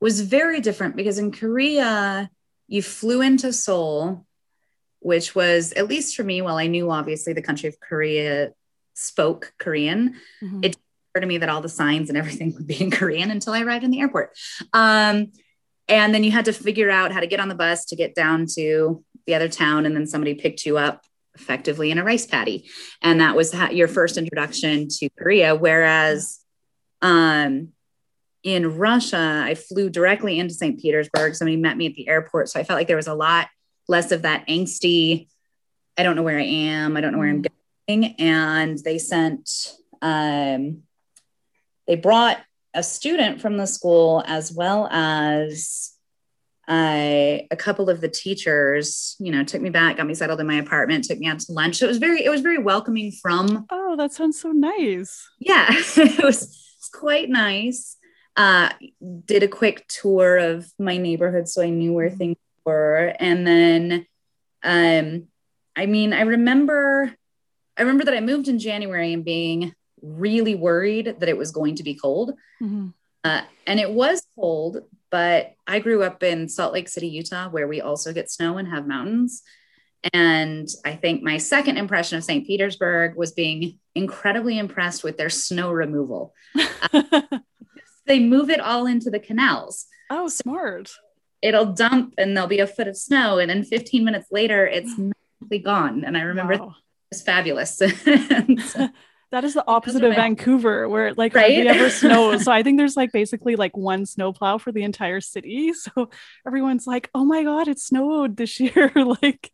was 0.00 0.20
very 0.20 0.60
different 0.60 0.96
because 0.96 1.18
in 1.18 1.30
Korea 1.30 2.30
you 2.66 2.82
flew 2.82 3.20
into 3.20 3.52
Seoul, 3.52 4.26
which 5.00 5.34
was 5.34 5.72
at 5.72 5.88
least 5.88 6.16
for 6.16 6.24
me. 6.24 6.42
Well, 6.42 6.56
I 6.56 6.66
knew 6.66 6.90
obviously 6.90 7.32
the 7.34 7.42
country 7.42 7.68
of 7.68 7.78
Korea 7.78 8.52
spoke 8.94 9.52
Korean, 9.58 10.16
mm-hmm. 10.42 10.64
it 10.64 10.76
occurred 11.10 11.22
to 11.22 11.26
me 11.26 11.38
that 11.38 11.48
all 11.48 11.60
the 11.60 11.68
signs 11.68 12.08
and 12.08 12.18
everything 12.18 12.54
would 12.54 12.66
be 12.66 12.80
in 12.80 12.90
Korean 12.90 13.30
until 13.30 13.52
I 13.52 13.62
arrived 13.62 13.84
in 13.84 13.90
the 13.90 14.00
airport. 14.00 14.36
Um, 14.72 15.32
and 15.88 16.14
then 16.14 16.24
you 16.24 16.30
had 16.30 16.44
to 16.46 16.52
figure 16.52 16.90
out 16.90 17.12
how 17.12 17.20
to 17.20 17.26
get 17.26 17.40
on 17.40 17.48
the 17.48 17.54
bus 17.54 17.84
to 17.86 17.96
get 17.96 18.14
down 18.14 18.46
to 18.54 19.04
the 19.26 19.34
other 19.34 19.48
town 19.48 19.86
and 19.86 19.94
then 19.94 20.06
somebody 20.06 20.34
picked 20.34 20.64
you 20.64 20.78
up 20.78 21.02
effectively 21.34 21.90
in 21.90 21.98
a 21.98 22.04
rice 22.04 22.26
paddy. 22.26 22.68
And 23.00 23.20
that 23.20 23.36
was 23.36 23.54
your 23.72 23.88
first 23.88 24.16
introduction 24.16 24.88
to 24.88 25.08
korea. 25.18 25.54
Whereas 25.54 26.40
um, 27.00 27.68
in 28.42 28.76
russia 28.76 29.42
i 29.44 29.54
flew 29.54 29.88
directly 29.88 30.38
into 30.38 30.54
st 30.54 30.80
petersburg. 30.80 31.34
Somebody 31.34 31.56
met 31.56 31.76
me 31.76 31.86
at 31.86 31.94
the 31.94 32.08
airport 32.08 32.48
so 32.48 32.58
i 32.58 32.64
felt 32.64 32.78
like 32.78 32.88
there 32.88 32.96
was 32.96 33.06
a 33.06 33.14
lot 33.14 33.48
less 33.88 34.12
of 34.12 34.22
that 34.22 34.46
angsty 34.48 35.28
i 35.96 36.02
don't 36.02 36.16
know 36.16 36.22
where 36.22 36.38
i 36.38 36.44
am. 36.44 36.96
I 36.96 37.00
don't 37.00 37.12
know 37.12 37.18
where 37.18 37.28
i'm 37.28 37.42
mm. 37.42 37.48
going. 37.88 38.14
And 38.18 38.78
they 38.78 38.98
sent 38.98 39.74
um, 40.00 40.82
they 41.86 41.96
brought 41.96 42.38
a 42.74 42.82
student 42.82 43.40
from 43.40 43.56
the 43.56 43.66
school 43.66 44.22
as 44.26 44.52
well 44.52 44.88
as 44.90 45.92
uh, 46.68 47.42
a 47.50 47.56
couple 47.58 47.90
of 47.90 48.00
the 48.00 48.08
teachers 48.08 49.16
you 49.18 49.32
know 49.32 49.42
took 49.42 49.60
me 49.60 49.68
back 49.68 49.96
got 49.96 50.06
me 50.06 50.14
settled 50.14 50.40
in 50.40 50.46
my 50.46 50.54
apartment 50.54 51.04
took 51.04 51.18
me 51.18 51.26
out 51.26 51.40
to 51.40 51.52
lunch. 51.52 51.76
So 51.76 51.86
it 51.86 51.88
was 51.88 51.98
very 51.98 52.24
it 52.24 52.30
was 52.30 52.40
very 52.40 52.58
welcoming 52.58 53.12
from 53.12 53.66
oh 53.70 53.96
that 53.96 54.12
sounds 54.12 54.40
so 54.40 54.52
nice. 54.52 55.28
Yeah 55.38 55.66
it 55.70 56.22
was, 56.22 56.42
it 56.42 56.54
was 56.84 56.90
quite 56.92 57.28
nice. 57.28 57.96
Uh, 58.36 58.70
did 59.26 59.42
a 59.42 59.48
quick 59.48 59.86
tour 59.88 60.38
of 60.38 60.70
my 60.78 60.96
neighborhood 60.96 61.48
so 61.48 61.62
I 61.62 61.68
knew 61.68 61.92
where 61.92 62.08
things 62.08 62.36
were. 62.64 63.14
And 63.18 63.46
then, 63.46 64.06
um, 64.62 65.28
I 65.76 65.86
mean, 65.86 66.12
I 66.12 66.22
remember, 66.22 67.14
I 67.76 67.82
remember 67.82 68.04
that 68.04 68.14
I 68.14 68.20
moved 68.20 68.48
in 68.48 68.58
January 68.58 69.12
and 69.12 69.24
being 69.24 69.74
really 70.02 70.54
worried 70.54 71.16
that 71.18 71.28
it 71.28 71.36
was 71.36 71.50
going 71.50 71.76
to 71.76 71.82
be 71.82 71.94
cold. 71.94 72.32
Mm-hmm. 72.62 72.88
Uh, 73.24 73.42
and 73.66 73.78
it 73.78 73.90
was 73.90 74.26
cold, 74.34 74.78
but 75.10 75.54
I 75.66 75.78
grew 75.78 76.02
up 76.02 76.22
in 76.22 76.48
Salt 76.48 76.72
Lake 76.72 76.88
City, 76.88 77.08
Utah, 77.08 77.48
where 77.48 77.68
we 77.68 77.80
also 77.80 78.12
get 78.12 78.30
snow 78.30 78.58
and 78.58 78.68
have 78.68 78.86
mountains. 78.86 79.42
And 80.12 80.68
I 80.84 80.96
think 80.96 81.22
my 81.22 81.38
second 81.38 81.76
impression 81.76 82.18
of 82.18 82.24
St. 82.24 82.44
Petersburg 82.46 83.14
was 83.14 83.32
being 83.32 83.78
incredibly 83.94 84.58
impressed 84.58 85.04
with 85.04 85.16
their 85.16 85.30
snow 85.30 85.70
removal. 85.70 86.34
uh, 86.92 87.22
they 88.06 88.18
move 88.18 88.50
it 88.50 88.60
all 88.60 88.86
into 88.86 89.10
the 89.10 89.20
canals. 89.20 89.86
Oh, 90.10 90.28
smart. 90.28 90.90
It'll 91.40 91.72
dump 91.72 92.14
and 92.18 92.36
there'll 92.36 92.48
be 92.48 92.58
a 92.58 92.66
foot 92.66 92.88
of 92.88 92.96
snow. 92.96 93.38
And 93.38 93.48
then 93.48 93.62
15 93.62 94.04
minutes 94.04 94.26
later, 94.32 94.66
it's 94.66 94.98
magically 95.40 95.58
gone. 95.60 96.04
And 96.04 96.16
I 96.16 96.22
remember 96.22 96.56
wow. 96.58 96.74
it's 97.10 97.22
fabulous. 97.22 97.78
so, 97.78 97.88
that 99.32 99.44
is 99.44 99.54
the 99.54 99.66
opposite 99.66 100.04
of 100.04 100.14
Vancouver, 100.14 100.88
where 100.90 101.08
it 101.08 101.16
like 101.16 101.34
right? 101.34 101.54
hardly 101.54 101.68
ever 101.68 101.88
snows. 101.90 102.44
so 102.44 102.52
I 102.52 102.62
think 102.62 102.76
there's 102.76 102.98
like 102.98 103.12
basically 103.12 103.56
like 103.56 103.74
one 103.74 104.04
snowplow 104.04 104.58
for 104.58 104.72
the 104.72 104.82
entire 104.82 105.20
city. 105.20 105.72
So 105.82 106.10
everyone's 106.46 106.86
like, 106.86 107.10
"Oh 107.14 107.24
my 107.24 107.42
god, 107.42 107.66
it 107.66 107.78
snowed 107.78 108.36
this 108.36 108.60
year!" 108.60 108.92
like, 108.94 109.50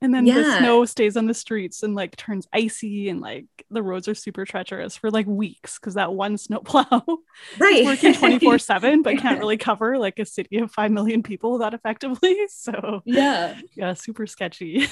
and 0.00 0.14
then 0.14 0.26
yeah. 0.26 0.34
the 0.34 0.58
snow 0.58 0.84
stays 0.84 1.16
on 1.16 1.26
the 1.26 1.34
streets 1.34 1.82
and 1.82 1.94
like 1.94 2.14
turns 2.14 2.46
icy, 2.52 3.08
and 3.08 3.20
like 3.20 3.46
the 3.70 3.82
roads 3.82 4.06
are 4.06 4.14
super 4.14 4.44
treacherous 4.44 4.96
for 4.96 5.10
like 5.10 5.26
weeks 5.26 5.78
because 5.78 5.94
that 5.94 6.12
one 6.12 6.36
snowplow 6.36 7.02
right. 7.58 7.80
is 7.80 7.86
working 7.86 8.14
twenty 8.14 8.38
four 8.38 8.58
seven, 8.58 9.02
but 9.02 9.18
can't 9.18 9.38
really 9.38 9.56
cover 9.56 9.98
like 9.98 10.18
a 10.18 10.26
city 10.26 10.58
of 10.58 10.70
five 10.70 10.90
million 10.90 11.22
people 11.22 11.58
that 11.58 11.74
effectively. 11.74 12.36
So 12.48 13.02
yeah, 13.04 13.58
yeah, 13.74 13.94
super 13.94 14.26
sketchy 14.26 14.86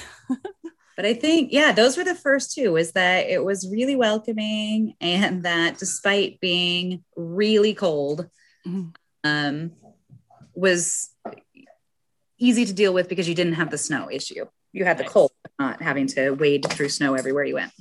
but 0.95 1.05
I 1.05 1.13
think, 1.13 1.51
yeah, 1.51 1.71
those 1.71 1.97
were 1.97 2.03
the 2.03 2.15
first 2.15 2.53
two 2.53 2.77
is 2.77 2.91
that 2.93 3.27
it 3.27 3.43
was 3.43 3.69
really 3.71 3.95
welcoming 3.95 4.95
and 4.99 5.43
that 5.43 5.77
despite 5.77 6.39
being 6.39 7.03
really 7.15 7.73
cold, 7.73 8.27
mm-hmm. 8.65 8.89
um, 9.23 9.71
was 10.53 11.09
easy 12.37 12.65
to 12.65 12.73
deal 12.73 12.93
with 12.93 13.07
because 13.07 13.29
you 13.29 13.35
didn't 13.35 13.53
have 13.53 13.69
the 13.69 13.77
snow 13.77 14.09
issue. 14.11 14.45
You 14.73 14.85
had 14.85 14.97
the 14.97 15.03
nice. 15.03 15.11
cold, 15.11 15.31
not 15.59 15.81
having 15.81 16.07
to 16.07 16.31
wade 16.31 16.65
through 16.69 16.89
snow 16.89 17.13
everywhere 17.13 17.43
you 17.43 17.55
went. 17.55 17.71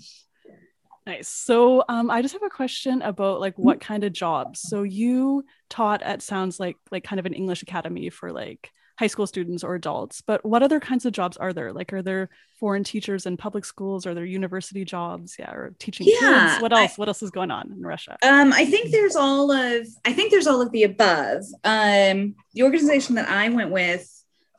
Nice. 1.07 1.29
So 1.29 1.83
um, 1.89 2.11
I 2.11 2.23
just 2.23 2.35
have 2.35 2.43
a 2.43 2.51
question 2.51 3.03
about 3.03 3.41
like 3.41 3.59
what 3.59 3.81
kind 3.81 4.05
of 4.05 4.13
jobs. 4.13 4.61
So 4.61 4.83
you 4.83 5.45
taught 5.69 6.03
at 6.03 6.23
sounds 6.23 6.61
like 6.61 6.77
like 6.91 7.05
kind 7.05 7.19
of 7.19 7.27
an 7.27 7.33
English 7.33 7.63
academy 7.63 8.11
for 8.11 8.33
like 8.33 8.71
high 9.01 9.07
school 9.07 9.27
students 9.27 9.65
or 9.65 9.75
adults 9.75 10.21
but 10.21 10.45
what 10.45 10.63
other 10.63 10.79
kinds 10.79 11.07
of 11.07 11.13
jobs 11.15 11.39
are 11.39 11.55
there? 11.55 11.73
Like 11.73 11.91
are 11.95 12.03
there 12.03 12.29
foreign 12.59 12.85
teachers 12.85 13.25
in 13.25 13.39
public 13.39 13.65
schools? 13.65 14.05
Are 14.05 14.13
there 14.13 14.27
university 14.27 14.85
jobs? 14.85 15.37
Yeah 15.39 15.51
or 15.51 15.75
teaching 15.79 16.07
yeah, 16.07 16.51
kids? 16.51 16.63
What 16.63 16.75
else 16.75 16.93
I, 16.93 16.95
what 16.97 17.09
else 17.09 17.23
is 17.23 17.31
going 17.31 17.51
on 17.51 17.73
in 17.73 17.83
russia? 17.83 18.19
Um, 18.23 18.53
i 18.53 18.67
think 18.67 18.91
there's 18.91 19.17
all 19.17 19.51
of 19.51 19.87
i 20.05 20.13
think 20.13 20.31
there's 20.31 20.47
all 20.47 20.61
of 20.61 20.71
the 20.71 20.83
above. 20.83 21.45
Um, 21.65 22.35
the 22.53 22.63
organization 22.63 23.15
that 23.15 23.31
i 23.31 23.49
went 23.49 23.71
with 23.71 24.07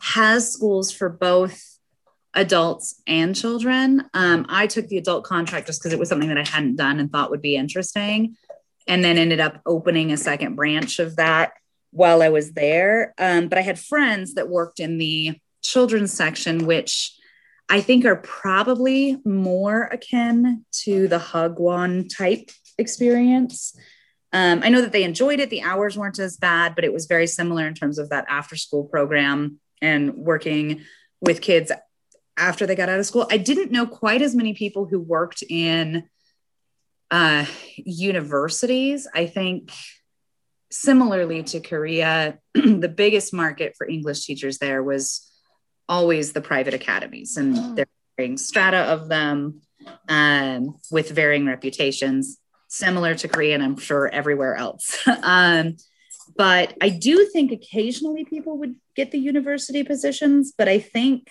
has 0.02 0.52
schools 0.52 0.92
for 0.92 1.08
both 1.08 1.78
adults 2.34 3.00
and 3.06 3.36
children. 3.36 4.10
Um, 4.16 4.48
i 4.50 4.66
took 4.66 4.88
the 4.88 4.98
adult 4.98 5.24
contract 5.24 5.68
just 5.68 5.80
because 5.80 5.94
it 5.94 6.00
was 6.00 6.10
something 6.10 6.30
that 6.30 6.40
i 6.40 6.48
hadn't 6.50 6.78
done 6.78 7.00
and 7.00 7.12
thought 7.12 7.30
would 7.30 7.44
be 7.44 7.56
interesting 7.56 8.36
and 8.88 9.04
then 9.04 9.20
ended 9.20 9.40
up 9.40 9.62
opening 9.68 10.12
a 10.12 10.18
second 10.18 10.56
branch 10.56 10.98
of 10.98 11.18
that 11.18 11.52
while 11.92 12.22
I 12.22 12.30
was 12.30 12.54
there. 12.54 13.14
Um, 13.18 13.48
but 13.48 13.58
I 13.58 13.62
had 13.62 13.80
friends 13.80 14.34
that 14.34 14.50
worked 14.50 14.80
in 14.80 14.98
the 14.98 15.40
children's 15.62 16.14
section, 16.14 16.66
which 16.66 17.14
I 17.70 17.82
think 17.82 18.06
are 18.06 18.18
probably 18.18 19.18
more 19.24 19.84
akin 19.84 20.66
to 20.84 21.08
the 21.08 21.20
Hagwon 21.20 22.14
type 22.14 22.50
experience. 22.78 23.78
Um, 24.34 24.62
I 24.64 24.70
know 24.70 24.82
that 24.82 24.92
they 24.92 25.04
enjoyed 25.04 25.40
it. 25.40 25.50
The 25.50 25.62
hours 25.62 25.98
weren't 25.98 26.20
as 26.20 26.38
bad, 26.38 26.76
but 26.76 26.84
it 26.84 26.94
was 26.94 27.06
very 27.06 27.28
similar 27.28 27.68
in 27.68 27.74
terms 27.74 28.00
of 28.00 28.10
that 28.10 28.26
after 28.30 28.56
school 28.56 28.86
program 28.86 29.60
and 29.82 30.16
working 30.16 30.82
with 31.22 31.42
kids 31.42 31.72
after 32.38 32.66
they 32.66 32.76
got 32.76 32.90
out 32.90 33.00
of 33.00 33.06
school. 33.06 33.28
I 33.30 33.38
didn't 33.38 33.72
know 33.72 33.86
quite 33.86 34.22
as 34.22 34.36
many 34.36 34.54
people 34.54 34.86
who 34.86 35.00
worked 35.00 35.44
in 35.48 36.10
uh, 37.10 37.46
universities. 37.78 39.08
I 39.14 39.28
think 39.28 39.72
similarly 40.72 41.44
to 41.44 41.60
Korea, 41.60 42.40
the 42.54 42.94
biggest 42.94 43.34
market 43.34 43.76
for 43.78 43.88
English 43.88 44.26
teachers 44.26 44.58
there 44.58 44.82
was 44.82 45.30
always 45.88 46.34
the 46.34 46.42
private 46.42 46.74
academies, 46.74 47.38
and 47.38 47.58
oh. 47.58 47.76
there 47.76 47.86
varying 48.18 48.38
strata 48.38 48.78
of 48.78 49.10
them 49.10 49.62
um, 50.10 50.76
with 50.92 51.10
varying 51.10 51.46
reputations, 51.46 52.38
similar 52.68 53.16
to 53.16 53.28
Korea, 53.28 53.56
and 53.56 53.64
I'm 53.64 53.78
sure 53.78 54.08
everywhere 54.08 54.56
else. 54.56 54.98
um, 55.24 55.78
but 56.38 56.76
I 56.82 56.90
do 56.90 57.26
think 57.26 57.52
occasionally 57.52 58.26
people 58.26 58.58
would 58.60 58.76
get 58.96 59.12
the 59.12 59.20
university 59.20 59.84
positions, 59.84 60.54
but 60.58 60.70
I 60.70 60.80
think 60.80 61.30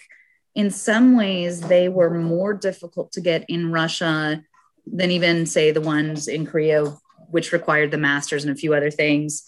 in 0.54 0.70
some 0.70 1.16
ways 1.16 1.60
they 1.60 1.88
were 1.88 2.10
more 2.10 2.52
difficult 2.52 3.12
to 3.12 3.20
get 3.20 3.44
in 3.48 3.70
Russia 3.70 4.42
than 4.86 5.10
even 5.10 5.46
say 5.46 5.70
the 5.70 5.80
ones 5.80 6.26
in 6.26 6.44
Korea 6.44 6.96
which 7.30 7.52
required 7.52 7.90
the 7.90 7.98
masters 7.98 8.44
and 8.44 8.52
a 8.52 8.58
few 8.58 8.74
other 8.74 8.90
things, 8.90 9.44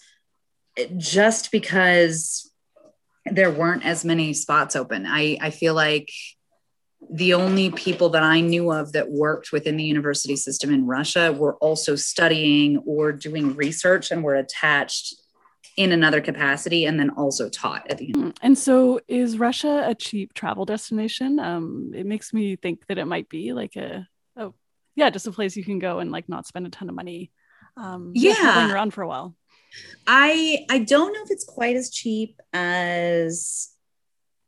just 0.97 1.51
because 1.51 2.49
there 3.25 3.51
weren't 3.51 3.85
as 3.85 4.03
many 4.03 4.33
spots 4.33 4.75
open. 4.75 5.05
I, 5.05 5.37
I 5.39 5.49
feel 5.49 5.73
like 5.73 6.09
the 7.09 7.33
only 7.33 7.69
people 7.69 8.09
that 8.09 8.23
I 8.23 8.41
knew 8.41 8.71
of 8.71 8.93
that 8.93 9.11
worked 9.11 9.51
within 9.51 9.77
the 9.77 9.83
university 9.83 10.35
system 10.35 10.73
in 10.73 10.87
Russia 10.87 11.33
were 11.33 11.55
also 11.55 11.95
studying 11.95 12.77
or 12.79 13.11
doing 13.11 13.55
research 13.55 14.11
and 14.11 14.23
were 14.23 14.35
attached 14.35 15.15
in 15.75 15.91
another 15.91 16.21
capacity 16.21 16.85
and 16.85 16.99
then 16.99 17.09
also 17.11 17.49
taught 17.49 17.89
at 17.89 17.97
the. 17.97 18.11
Hmm. 18.15 18.29
And 18.41 18.57
so 18.57 18.99
is 19.07 19.37
Russia 19.37 19.83
a 19.87 19.95
cheap 19.95 20.33
travel 20.33 20.65
destination? 20.65 21.39
Um, 21.39 21.91
it 21.95 22.05
makes 22.05 22.33
me 22.33 22.55
think 22.55 22.85
that 22.87 22.97
it 22.97 23.05
might 23.05 23.27
be 23.27 23.53
like 23.53 23.75
a, 23.75 24.07
oh, 24.37 24.53
yeah, 24.95 25.09
just 25.09 25.27
a 25.27 25.31
place 25.31 25.57
you 25.57 25.63
can 25.63 25.79
go 25.79 25.99
and 25.99 26.11
like 26.11 26.29
not 26.29 26.45
spend 26.45 26.67
a 26.67 26.69
ton 26.69 26.89
of 26.89 26.95
money 26.95 27.31
um, 27.77 28.11
yeah, 28.15 28.35
traveling 28.35 28.71
around 28.71 28.93
for 28.93 29.01
a 29.01 29.07
while. 29.07 29.35
I 30.05 30.65
I 30.69 30.79
don't 30.79 31.13
know 31.13 31.23
if 31.23 31.31
it's 31.31 31.45
quite 31.45 31.75
as 31.75 31.89
cheap 31.89 32.39
as 32.51 33.69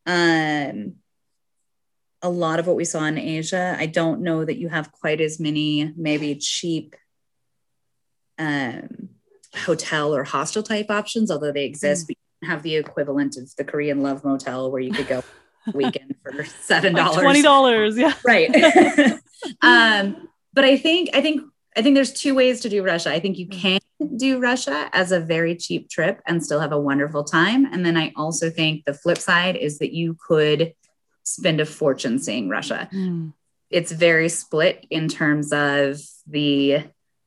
um 0.05 0.95
a 2.21 2.29
lot 2.29 2.59
of 2.59 2.67
what 2.67 2.75
we 2.75 2.85
saw 2.85 3.05
in 3.05 3.17
Asia. 3.17 3.75
I 3.77 3.85
don't 3.85 4.21
know 4.21 4.43
that 4.43 4.57
you 4.57 4.69
have 4.69 4.91
quite 4.91 5.21
as 5.21 5.39
many 5.39 5.93
maybe 5.95 6.35
cheap 6.35 6.95
um 8.37 9.09
hotel 9.55 10.15
or 10.15 10.23
hostel 10.23 10.63
type 10.63 10.89
options, 10.89 11.31
although 11.31 11.51
they 11.51 11.65
exist. 11.65 12.05
Mm. 12.05 12.15
We 12.41 12.47
have 12.47 12.63
the 12.63 12.75
equivalent 12.75 13.37
of 13.37 13.55
the 13.55 13.63
Korean 13.63 14.03
Love 14.03 14.23
Motel 14.23 14.69
where 14.71 14.81
you 14.81 14.91
could 14.91 15.07
go 15.07 15.23
weekend 15.73 16.15
for 16.21 16.43
seven 16.61 16.93
dollars, 16.93 17.15
like 17.15 17.23
twenty 17.23 17.41
dollars, 17.41 17.97
yeah, 17.97 18.13
right. 18.23 18.53
um, 19.61 20.27
but 20.53 20.65
I 20.65 20.77
think 20.77 21.09
I 21.13 21.21
think 21.21 21.41
I 21.75 21.81
think 21.81 21.95
there's 21.95 22.13
two 22.13 22.33
ways 22.33 22.61
to 22.61 22.69
do 22.69 22.83
Russia. 22.83 23.11
I 23.11 23.19
think 23.19 23.37
you 23.37 23.47
mm. 23.47 23.59
can 23.59 23.79
do 24.17 24.39
Russia 24.39 24.89
as 24.93 25.11
a 25.11 25.19
very 25.19 25.55
cheap 25.55 25.89
trip 25.89 26.21
and 26.25 26.43
still 26.43 26.59
have 26.59 26.71
a 26.71 26.79
wonderful 26.79 27.23
time. 27.23 27.65
And 27.65 27.85
then 27.85 27.97
I 27.97 28.13
also 28.15 28.49
think 28.49 28.85
the 28.85 28.93
flip 28.93 29.17
side 29.17 29.55
is 29.55 29.79
that 29.79 29.93
you 29.93 30.17
could 30.25 30.73
spend 31.23 31.59
a 31.59 31.65
fortune 31.65 32.19
seeing 32.19 32.49
Russia. 32.49 32.87
Mm. 32.93 33.33
It's 33.69 33.91
very 33.91 34.29
split 34.29 34.85
in 34.89 35.09
terms 35.09 35.51
of 35.51 35.99
the, 36.27 36.83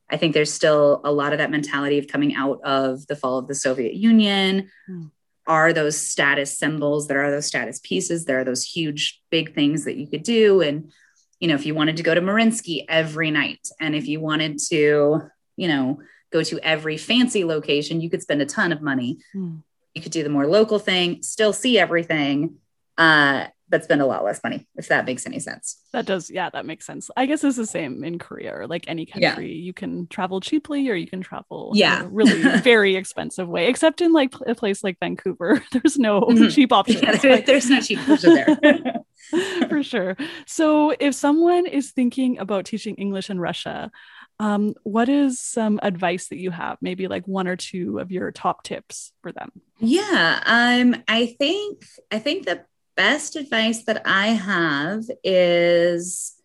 I 0.09 0.17
think 0.17 0.33
there's 0.33 0.53
still 0.53 1.01
a 1.03 1.11
lot 1.11 1.33
of 1.33 1.39
that 1.39 1.51
mentality 1.51 1.99
of 1.99 2.07
coming 2.07 2.33
out 2.33 2.61
of 2.63 3.05
the 3.07 3.15
fall 3.15 3.37
of 3.37 3.47
the 3.47 3.55
Soviet 3.55 3.93
Union. 3.93 4.69
Mm. 4.89 5.11
Are 5.45 5.73
those 5.73 5.99
status 5.99 6.57
symbols? 6.57 7.07
There 7.07 7.23
are 7.23 7.31
those 7.31 7.47
status 7.47 7.79
pieces. 7.79 8.25
There 8.25 8.39
are 8.39 8.43
those 8.43 8.63
huge, 8.63 9.21
big 9.29 9.53
things 9.53 9.85
that 9.85 9.97
you 9.97 10.07
could 10.07 10.23
do. 10.23 10.61
And 10.61 10.91
you 11.39 11.47
know, 11.47 11.55
if 11.55 11.65
you 11.65 11.73
wanted 11.73 11.97
to 11.97 12.03
go 12.03 12.13
to 12.13 12.21
Mariinsky 12.21 12.85
every 12.87 13.31
night, 13.31 13.67
and 13.79 13.95
if 13.95 14.07
you 14.07 14.19
wanted 14.19 14.59
to, 14.69 15.21
you 15.55 15.67
know, 15.67 16.01
go 16.31 16.43
to 16.43 16.59
every 16.59 16.97
fancy 16.97 17.43
location, 17.43 18.01
you 18.01 18.09
could 18.09 18.21
spend 18.21 18.41
a 18.41 18.45
ton 18.45 18.71
of 18.71 18.81
money. 18.81 19.19
Mm. 19.35 19.63
You 19.95 20.01
could 20.01 20.11
do 20.11 20.23
the 20.23 20.29
more 20.29 20.47
local 20.47 20.79
thing, 20.79 21.23
still 21.23 21.53
see 21.53 21.79
everything, 21.79 22.57
uh, 22.97 23.47
but 23.69 23.83
spend 23.83 24.01
a 24.01 24.05
lot 24.05 24.23
less 24.23 24.43
money, 24.43 24.67
if 24.75 24.87
that 24.87 25.05
makes 25.05 25.25
any 25.25 25.39
sense. 25.39 25.79
That 25.93 26.05
does, 26.05 26.29
yeah, 26.29 26.49
that 26.49 26.65
makes 26.65 26.85
sense. 26.85 27.09
I 27.15 27.25
guess 27.25 27.43
it's 27.43 27.57
the 27.57 27.65
same 27.65 28.03
in 28.03 28.17
Korea 28.17 28.53
or 28.55 28.67
like 28.67 28.85
any 28.87 29.05
country. 29.05 29.47
Yeah. 29.47 29.63
You 29.63 29.73
can 29.73 30.07
travel 30.07 30.41
cheaply 30.41 30.89
or 30.89 30.95
you 30.95 31.07
can 31.07 31.21
travel 31.21 31.71
yeah. 31.75 32.07
really 32.09 32.41
very 32.61 32.95
expensive 32.95 33.47
way, 33.47 33.67
except 33.67 34.01
in 34.01 34.11
like 34.11 34.33
a 34.45 34.55
place 34.55 34.83
like 34.83 34.97
Vancouver. 34.99 35.63
There's 35.71 35.97
no 35.97 36.21
mm-hmm. 36.21 36.49
cheap 36.49 36.71
options. 36.71 37.23
Yeah, 37.23 37.41
there's 37.45 37.69
no 37.69 37.81
cheap 37.81 38.07
option 38.09 38.35
there. 38.35 39.03
For 39.69 39.83
sure. 39.83 40.17
So 40.47 40.93
if 40.99 41.13
someone 41.15 41.65
is 41.65 41.91
thinking 41.91 42.39
about 42.39 42.65
teaching 42.65 42.95
English 42.95 43.29
in 43.29 43.39
Russia, 43.39 43.91
um, 44.39 44.73
what 44.83 45.09
is 45.09 45.39
some 45.39 45.79
advice 45.83 46.29
that 46.29 46.37
you 46.37 46.51
have? 46.51 46.77
Maybe 46.81 47.07
like 47.07 47.27
one 47.27 47.47
or 47.47 47.55
two 47.55 47.99
of 47.99 48.11
your 48.11 48.31
top 48.31 48.63
tips 48.63 49.11
for 49.21 49.31
them. 49.31 49.51
Yeah, 49.79 50.41
um, 50.45 51.03
I 51.07 51.35
think 51.37 51.83
I 52.11 52.19
think 52.19 52.45
the 52.45 52.65
best 52.95 53.35
advice 53.35 53.83
that 53.83 54.01
I 54.05 54.27
have 54.27 55.03
is 55.23 56.35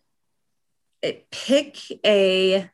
pick 1.31 1.77
a. 2.05 2.69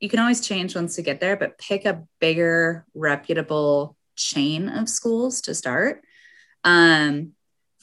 You 0.00 0.08
can 0.08 0.18
always 0.18 0.40
change 0.40 0.74
once 0.74 0.98
you 0.98 1.04
get 1.04 1.20
there, 1.20 1.36
but 1.36 1.58
pick 1.58 1.84
a 1.84 2.02
bigger, 2.20 2.84
reputable 2.92 3.96
chain 4.16 4.68
of 4.68 4.88
schools 4.88 5.42
to 5.42 5.54
start. 5.54 6.02
Um, 6.64 7.32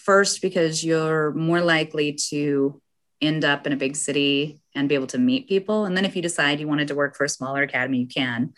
first, 0.09 0.41
because 0.41 0.83
you're 0.83 1.31
more 1.33 1.61
likely 1.61 2.13
to 2.13 2.81
end 3.21 3.45
up 3.45 3.67
in 3.67 3.73
a 3.73 3.77
big 3.77 3.95
city 3.95 4.59
and 4.73 4.89
be 4.89 4.95
able 4.95 5.05
to 5.05 5.19
meet 5.19 5.47
people. 5.47 5.85
And 5.85 5.95
then 5.95 6.03
if 6.03 6.15
you 6.15 6.23
decide 6.23 6.59
you 6.59 6.67
wanted 6.67 6.87
to 6.87 6.95
work 6.95 7.15
for 7.15 7.25
a 7.25 7.29
smaller 7.29 7.61
academy, 7.61 7.99
you 7.99 8.07
can. 8.07 8.55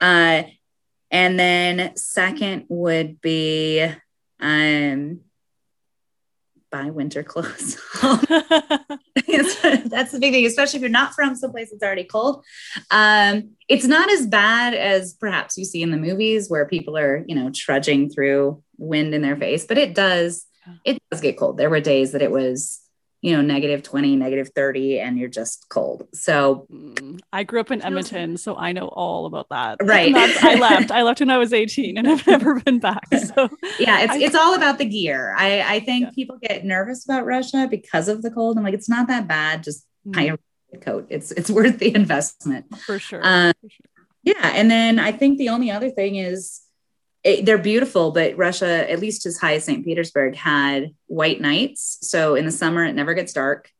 Uh, 0.00 0.44
and 1.10 1.40
then 1.40 1.96
second 1.96 2.66
would 2.68 3.20
be 3.20 3.84
um, 4.38 5.22
buy 6.70 6.90
winter 6.90 7.22
clothes. 7.24 7.80
that's 7.96 10.12
the 10.12 10.18
big 10.20 10.32
thing, 10.32 10.46
especially 10.46 10.76
if 10.76 10.82
you're 10.82 10.88
not 10.88 11.14
from 11.14 11.34
someplace 11.34 11.72
that's 11.72 11.82
already 11.82 12.04
cold. 12.04 12.44
Um, 12.92 13.56
it's 13.66 13.86
not 13.86 14.08
as 14.08 14.28
bad 14.28 14.72
as 14.72 15.14
perhaps 15.14 15.58
you 15.58 15.64
see 15.64 15.82
in 15.82 15.90
the 15.90 15.96
movies 15.96 16.48
where 16.48 16.64
people 16.64 16.96
are, 16.96 17.24
you 17.26 17.34
know, 17.34 17.50
trudging 17.52 18.08
through 18.08 18.62
wind 18.78 19.14
in 19.14 19.22
their 19.22 19.36
face, 19.36 19.66
but 19.66 19.78
it 19.78 19.96
does, 19.96 20.46
it 20.84 20.98
does 21.10 21.20
get 21.20 21.38
cold. 21.38 21.58
There 21.58 21.70
were 21.70 21.80
days 21.80 22.12
that 22.12 22.22
it 22.22 22.30
was 22.30 22.82
you 23.22 23.36
know, 23.36 23.40
negative 23.40 23.84
20, 23.84 24.16
negative 24.16 24.50
30, 24.54 24.98
and 24.98 25.16
you're 25.16 25.28
just 25.28 25.68
cold. 25.68 26.08
So 26.12 26.66
mm, 26.70 27.20
I 27.32 27.44
grew 27.44 27.60
up 27.60 27.70
in 27.70 27.80
Edmonton, 27.80 28.36
so 28.36 28.56
I 28.56 28.72
know 28.72 28.88
all 28.88 29.26
about 29.26 29.48
that. 29.50 29.78
Right. 29.80 30.12
I 30.12 30.54
left. 30.58 30.90
I 30.90 31.02
left 31.02 31.20
when 31.20 31.30
I 31.30 31.38
was 31.38 31.52
18 31.52 31.96
and 31.96 32.08
I've 32.08 32.26
never 32.26 32.58
been 32.60 32.80
back. 32.80 33.06
So 33.14 33.48
yeah, 33.78 34.00
it's, 34.00 34.12
I, 34.12 34.18
it's 34.18 34.34
all 34.34 34.56
about 34.56 34.78
the 34.78 34.84
gear. 34.84 35.36
I, 35.38 35.76
I 35.76 35.80
think 35.80 36.06
yeah. 36.06 36.10
people 36.16 36.36
get 36.42 36.64
nervous 36.64 37.04
about 37.04 37.24
Russia 37.24 37.68
because 37.70 38.08
of 38.08 38.22
the 38.22 38.30
cold. 38.30 38.58
I'm 38.58 38.64
like, 38.64 38.74
it's 38.74 38.88
not 38.88 39.06
that 39.06 39.28
bad. 39.28 39.62
Just 39.62 39.86
mm. 40.04 40.36
a 40.74 40.78
coat. 40.78 41.06
It's, 41.08 41.30
it's 41.30 41.48
worth 41.48 41.78
the 41.78 41.94
investment. 41.94 42.76
For 42.76 42.98
sure. 42.98 43.20
Um, 43.22 43.52
For 43.60 43.70
sure. 43.70 44.04
Yeah. 44.24 44.52
And 44.52 44.68
then 44.68 44.98
I 44.98 45.12
think 45.12 45.38
the 45.38 45.50
only 45.50 45.70
other 45.70 45.90
thing 45.90 46.16
is, 46.16 46.60
it, 47.24 47.46
they're 47.46 47.58
beautiful, 47.58 48.10
but 48.10 48.36
Russia, 48.36 48.90
at 48.90 48.98
least 48.98 49.26
as 49.26 49.38
high 49.38 49.54
as 49.54 49.64
St. 49.64 49.84
Petersburg, 49.84 50.34
had 50.34 50.94
white 51.06 51.40
nights. 51.40 51.98
So 52.02 52.34
in 52.34 52.44
the 52.44 52.50
summer, 52.50 52.84
it 52.84 52.94
never 52.94 53.14
gets 53.14 53.32
dark. 53.32 53.70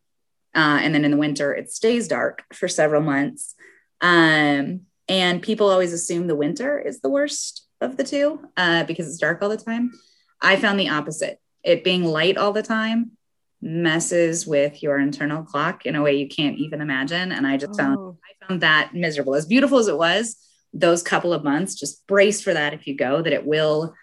Uh, 0.54 0.78
and 0.82 0.94
then 0.94 1.04
in 1.04 1.10
the 1.10 1.16
winter, 1.16 1.52
it 1.52 1.70
stays 1.70 2.08
dark 2.08 2.44
for 2.52 2.68
several 2.68 3.02
months. 3.02 3.54
Um, 4.00 4.82
and 5.08 5.42
people 5.42 5.70
always 5.70 5.92
assume 5.92 6.26
the 6.26 6.36
winter 6.36 6.78
is 6.78 7.00
the 7.00 7.08
worst 7.08 7.66
of 7.80 7.96
the 7.96 8.04
two 8.04 8.40
uh, 8.56 8.84
because 8.84 9.08
it's 9.08 9.18
dark 9.18 9.42
all 9.42 9.48
the 9.48 9.56
time. 9.56 9.92
I 10.40 10.56
found 10.56 10.78
the 10.78 10.90
opposite. 10.90 11.40
It 11.64 11.84
being 11.84 12.04
light 12.04 12.36
all 12.36 12.52
the 12.52 12.62
time 12.62 13.12
messes 13.60 14.46
with 14.46 14.82
your 14.82 14.98
internal 14.98 15.44
clock 15.44 15.86
in 15.86 15.94
a 15.94 16.02
way 16.02 16.16
you 16.16 16.28
can't 16.28 16.58
even 16.58 16.80
imagine. 16.80 17.32
And 17.32 17.46
I 17.46 17.56
just 17.56 17.74
oh. 17.74 17.76
found 17.76 18.16
I 18.24 18.46
found 18.46 18.60
that 18.60 18.94
miserable. 18.94 19.34
As 19.34 19.46
beautiful 19.46 19.78
as 19.78 19.88
it 19.88 19.96
was, 19.96 20.36
those 20.72 21.02
couple 21.02 21.32
of 21.32 21.44
months, 21.44 21.74
just 21.74 22.06
brace 22.06 22.40
for 22.40 22.54
that 22.54 22.74
if 22.74 22.86
you 22.86 22.96
go, 22.96 23.22
that 23.22 23.32
it 23.32 23.46
will, 23.46 23.94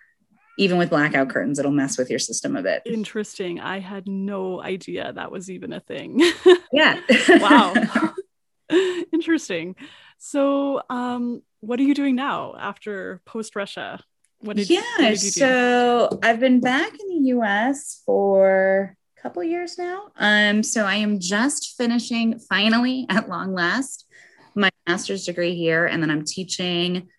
even 0.57 0.77
with 0.77 0.89
blackout 0.89 1.29
curtains, 1.29 1.57
it'll 1.57 1.71
mess 1.71 1.97
with 1.97 2.09
your 2.09 2.19
system 2.19 2.55
a 2.55 2.61
bit. 2.61 2.83
Interesting. 2.85 3.59
I 3.59 3.79
had 3.79 4.07
no 4.07 4.61
idea 4.61 5.11
that 5.13 5.31
was 5.31 5.49
even 5.49 5.73
a 5.73 5.79
thing. 5.79 6.21
Yeah. 6.71 6.99
wow. 7.27 7.73
Interesting. 9.11 9.75
So, 10.19 10.83
um, 10.87 11.41
what 11.61 11.79
are 11.79 11.83
you 11.83 11.95
doing 11.95 12.15
now 12.15 12.53
after 12.59 13.21
post 13.25 13.55
Russia? 13.55 13.99
What 14.41 14.55
did, 14.55 14.69
yeah, 14.69 14.81
what 14.99 15.09
did 15.09 15.19
so 15.19 16.19
I've 16.21 16.39
been 16.39 16.59
back 16.59 16.91
in 16.91 17.07
the 17.09 17.29
US 17.29 18.03
for 18.05 18.95
a 19.17 19.21
couple 19.21 19.43
years 19.43 19.79
now. 19.79 20.11
Um, 20.15 20.61
so 20.61 20.85
I 20.85 20.95
am 20.95 21.19
just 21.19 21.75
finishing 21.75 22.37
finally 22.37 23.07
at 23.09 23.27
long 23.27 23.53
last 23.53 24.05
master's 24.89 25.25
degree 25.25 25.55
here, 25.55 25.85
and 25.85 26.01
then 26.01 26.09
I'm 26.09 26.25
teaching 26.25 27.09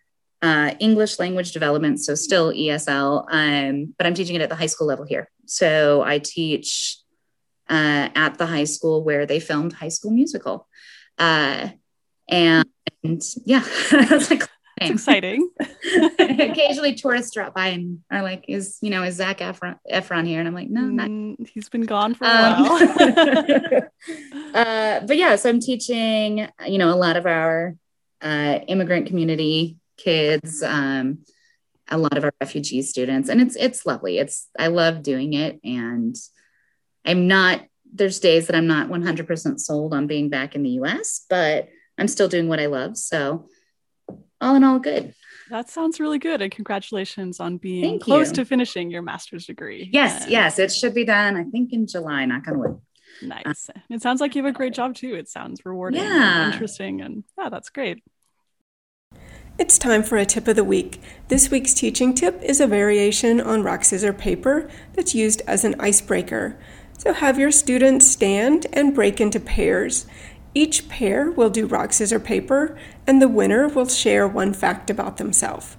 uh, 0.43 0.75
English 0.81 1.19
language 1.21 1.53
development, 1.53 2.01
so 2.01 2.15
still 2.17 2.53
ESL, 2.53 3.27
um, 3.31 3.95
but 3.97 4.07
I'm 4.07 4.15
teaching 4.15 4.35
it 4.35 4.43
at 4.43 4.49
the 4.49 4.57
high 4.57 4.67
school 4.67 4.89
level 4.89 5.05
here. 5.05 5.31
So 5.47 6.03
I 6.03 6.19
teach 6.19 6.99
uh, 7.69 8.09
at 8.15 8.39
the 8.39 8.47
high 8.47 8.65
school 8.65 9.05
where 9.05 9.25
they 9.25 9.39
filmed 9.39 9.73
High 9.73 9.91
School 9.91 10.11
Musical, 10.11 10.67
uh, 11.19 11.69
and 12.29 13.23
yeah, 13.45 13.65
that's 13.91 14.31
like 14.31 14.49
it's 14.81 14.91
exciting. 14.91 15.51
Occasionally, 16.19 16.95
tourists 16.95 17.35
drop 17.35 17.55
by 17.55 17.69
and 17.69 18.01
are 18.11 18.23
like, 18.23 18.45
"Is 18.49 18.79
you 18.81 18.91
know 18.91 19.03
is 19.03 19.17
Zac 19.17 19.39
Efron, 19.39 19.77
Efron 19.91 20.27
here?" 20.27 20.39
And 20.39 20.49
I'm 20.49 20.55
like, 20.55 20.71
"No, 20.71 20.83
not." 20.83 21.09
Mm, 21.09 21.49
he's 21.49 21.69
been 21.69 21.83
gone 21.85 22.15
for 22.15 22.25
a 22.25 22.29
um, 22.29 22.63
while. 22.65 23.83
uh, 24.55 25.01
but 25.07 25.17
yeah, 25.17 25.37
so 25.37 25.51
I'm 25.51 25.61
teaching, 25.61 26.49
you 26.67 26.79
know, 26.79 26.93
a 26.93 26.97
lot 26.97 27.17
of 27.17 27.27
our 27.27 27.77
uh, 28.23 28.61
immigrant 28.69 29.07
community 29.07 29.77
kids, 29.99 30.63
um, 30.63 31.19
a 31.89 31.99
lot 31.99 32.17
of 32.17 32.25
our 32.25 32.33
refugee 32.41 32.83
students, 32.83 33.29
and 33.29 33.41
it's 33.41 33.57
it's 33.57 33.85
lovely. 33.85 34.19
It's 34.19 34.49
I 34.59 34.69
love 34.69 35.03
doing 35.03 35.35
it, 35.35 35.61
and 35.63 36.17
I'm 37.05 37.29
not. 37.29 37.63
There's 37.93 38.21
days 38.21 38.47
that 38.47 38.55
I'm 38.55 38.69
not 38.69 38.89
100% 38.89 39.59
sold 39.59 39.93
on 39.93 40.07
being 40.07 40.29
back 40.29 40.55
in 40.55 40.63
the 40.63 40.71
U.S., 40.71 41.27
but 41.29 41.69
I'm 41.99 42.07
still 42.07 42.29
doing 42.29 42.47
what 42.47 42.61
I 42.61 42.67
love. 42.67 42.97
So 42.97 43.49
all 44.41 44.55
in 44.55 44.65
all, 44.65 44.79
good. 44.79 45.15
That 45.51 45.69
sounds 45.69 45.99
really 45.99 46.19
good. 46.19 46.41
And 46.41 46.51
congratulations 46.53 47.41
on 47.41 47.57
being 47.57 47.83
Thank 47.83 48.03
close 48.03 48.29
you. 48.29 48.35
to 48.35 48.45
finishing 48.45 48.91
your 48.91 49.03
master's 49.03 49.47
degree. 49.47 49.91
Yes, 49.93 50.23
and 50.23 50.31
yes. 50.31 50.59
It 50.59 50.73
should 50.73 50.95
be 50.95 51.05
done, 51.05 51.37
I 51.37 51.45
think, 51.45 51.73
in 51.73 51.87
July, 51.87 52.25
not 52.25 52.45
gonna 52.45 52.59
wood. 52.59 52.81
Nice. 53.23 53.69
Uh, 53.69 53.81
it 53.91 54.01
sounds 54.01 54.21
like 54.21 54.35
you 54.35 54.45
have 54.45 54.55
a 54.55 54.57
great 54.57 54.75
job 54.75 54.95
too. 54.95 55.15
It 55.15 55.29
sounds 55.29 55.65
rewarding 55.65 56.01
yeah. 56.01 56.45
and 56.45 56.53
interesting. 56.53 57.01
And 57.01 57.25
yeah, 57.37 57.49
that's 57.49 57.69
great. 57.69 58.03
It's 59.59 59.77
time 59.77 60.03
for 60.03 60.17
a 60.17 60.25
tip 60.25 60.49
of 60.49 60.57
the 60.57 60.65
week. 60.65 61.03
This 61.29 61.51
week's 61.51 61.75
teaching 61.75 62.15
tip 62.15 62.41
is 62.43 62.61
a 62.61 62.67
variation 62.67 63.41
on 63.41 63.63
rock, 63.63 63.85
scissors, 63.85 64.15
paper 64.17 64.71
that's 64.95 65.15
used 65.15 65.43
as 65.47 65.65
an 65.65 65.79
icebreaker. 65.79 66.59
So 66.97 67.13
have 67.13 67.39
your 67.39 67.51
students 67.51 68.07
stand 68.07 68.67
and 68.73 68.95
break 68.95 69.21
into 69.21 69.41
pairs. 69.41 70.07
Each 70.55 70.89
pair 70.89 71.31
will 71.31 71.51
do 71.51 71.67
rock, 71.67 71.93
scissors, 71.93 72.23
paper, 72.23 72.77
and 73.07 73.23
the 73.23 73.29
winner 73.29 73.69
will 73.69 73.87
share 73.87 74.27
one 74.27 74.53
fact 74.53 74.91
about 74.91 75.17
themselves. 75.17 75.77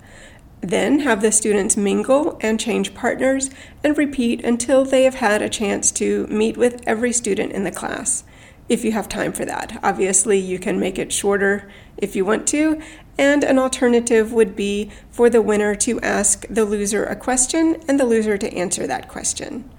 Then 0.62 1.00
have 1.00 1.22
the 1.22 1.32
students 1.32 1.76
mingle 1.76 2.38
and 2.40 2.60
change 2.60 2.94
partners 2.94 3.50
and 3.84 3.98
repeat 3.98 4.44
until 4.44 4.86
they 4.86 5.04
have 5.04 5.16
had 5.16 5.42
a 5.42 5.50
chance 5.50 5.92
to 5.94 6.28
meet 6.28 6.56
with 6.56 6.82
every 6.86 7.12
student 7.12 7.52
in 7.52 7.64
the 7.64 7.72
class, 7.72 8.24
if 8.70 8.86
you 8.86 8.92
have 8.92 9.10
time 9.10 9.34
for 9.34 9.44
that. 9.44 9.80
Obviously, 9.84 10.38
you 10.38 10.60
can 10.60 10.80
make 10.80 11.00
it 11.00 11.12
shorter 11.12 11.70
if 11.98 12.16
you 12.16 12.24
want 12.24 12.48
to, 12.50 12.80
and 13.18 13.44
an 13.44 13.60
alternative 13.60 14.32
would 14.32 14.56
be 14.56 14.92
for 15.10 15.30
the 15.30 15.42
winner 15.42 15.76
to 15.76 16.00
ask 16.02 16.46
the 16.48 16.64
loser 16.64 17.04
a 17.06 17.16
question 17.16 17.82
and 17.88 18.00
the 18.00 18.06
loser 18.06 18.38
to 18.38 18.54
answer 18.54 18.88
that 18.88 19.10
question. 19.10 19.70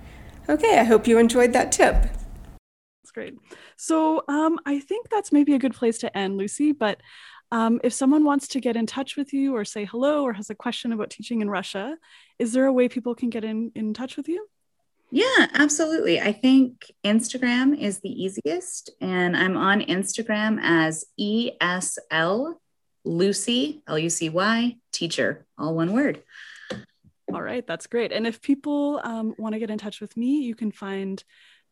Okay, 0.48 0.78
I 0.78 0.84
hope 0.84 1.06
you 1.06 1.16
enjoyed 1.16 1.52
that 1.52 1.72
tip. 1.72 2.08
Great. 3.14 3.34
So 3.76 4.24
um, 4.28 4.58
I 4.64 4.80
think 4.80 5.08
that's 5.10 5.32
maybe 5.32 5.54
a 5.54 5.58
good 5.58 5.74
place 5.74 5.98
to 5.98 6.16
end, 6.16 6.38
Lucy. 6.38 6.72
But 6.72 7.00
um, 7.50 7.80
if 7.84 7.92
someone 7.92 8.24
wants 8.24 8.48
to 8.48 8.60
get 8.60 8.76
in 8.76 8.86
touch 8.86 9.16
with 9.16 9.34
you 9.34 9.54
or 9.54 9.64
say 9.64 9.84
hello 9.84 10.22
or 10.22 10.32
has 10.32 10.48
a 10.48 10.54
question 10.54 10.92
about 10.92 11.10
teaching 11.10 11.42
in 11.42 11.50
Russia, 11.50 11.98
is 12.38 12.52
there 12.52 12.64
a 12.64 12.72
way 12.72 12.88
people 12.88 13.14
can 13.14 13.28
get 13.28 13.44
in, 13.44 13.70
in 13.74 13.92
touch 13.92 14.16
with 14.16 14.28
you? 14.28 14.46
Yeah, 15.10 15.48
absolutely. 15.52 16.18
I 16.18 16.32
think 16.32 16.90
Instagram 17.04 17.78
is 17.78 18.00
the 18.00 18.08
easiest. 18.08 18.90
And 19.02 19.36
I'm 19.36 19.58
on 19.58 19.82
Instagram 19.82 20.58
as 20.62 21.04
ESL 21.20 22.54
Lucy, 23.04 23.82
L 23.86 23.98
U 23.98 24.08
C 24.08 24.30
Y, 24.30 24.76
teacher, 24.90 25.44
all 25.58 25.74
one 25.74 25.92
word. 25.92 26.22
All 27.32 27.42
right, 27.42 27.66
that's 27.66 27.86
great. 27.86 28.12
And 28.12 28.26
if 28.26 28.40
people 28.40 29.00
um, 29.04 29.34
want 29.38 29.54
to 29.54 29.58
get 29.58 29.70
in 29.70 29.78
touch 29.78 30.00
with 30.00 30.16
me, 30.16 30.40
you 30.40 30.54
can 30.54 30.72
find 30.72 31.22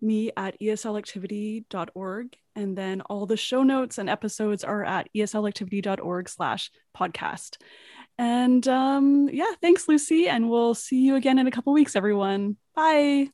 me 0.03 0.31
at 0.37 0.59
eslactivity.org. 0.61 2.37
And 2.57 2.77
then 2.77 3.01
all 3.03 3.27
the 3.27 3.37
show 3.37 3.63
notes 3.63 3.99
and 3.99 4.11
episodes 4.11 4.65
are 4.65 4.85
at 4.85 5.09
eslactivity.org 5.17 6.29
slash 6.29 6.71
podcast. 6.97 7.57
And 8.19 8.67
um, 8.69 9.29
yeah, 9.33 9.53
thanks, 9.63 9.89
Lucy. 9.89 10.29
And 10.29 10.51
we'll 10.51 10.75
see 10.75 11.01
you 11.01 11.17
again 11.17 11.39
in 11.39 11.47
a 11.47 11.51
couple 11.51 11.73
weeks, 11.73 11.97
everyone. 11.97 12.57
Bye. 12.75 13.31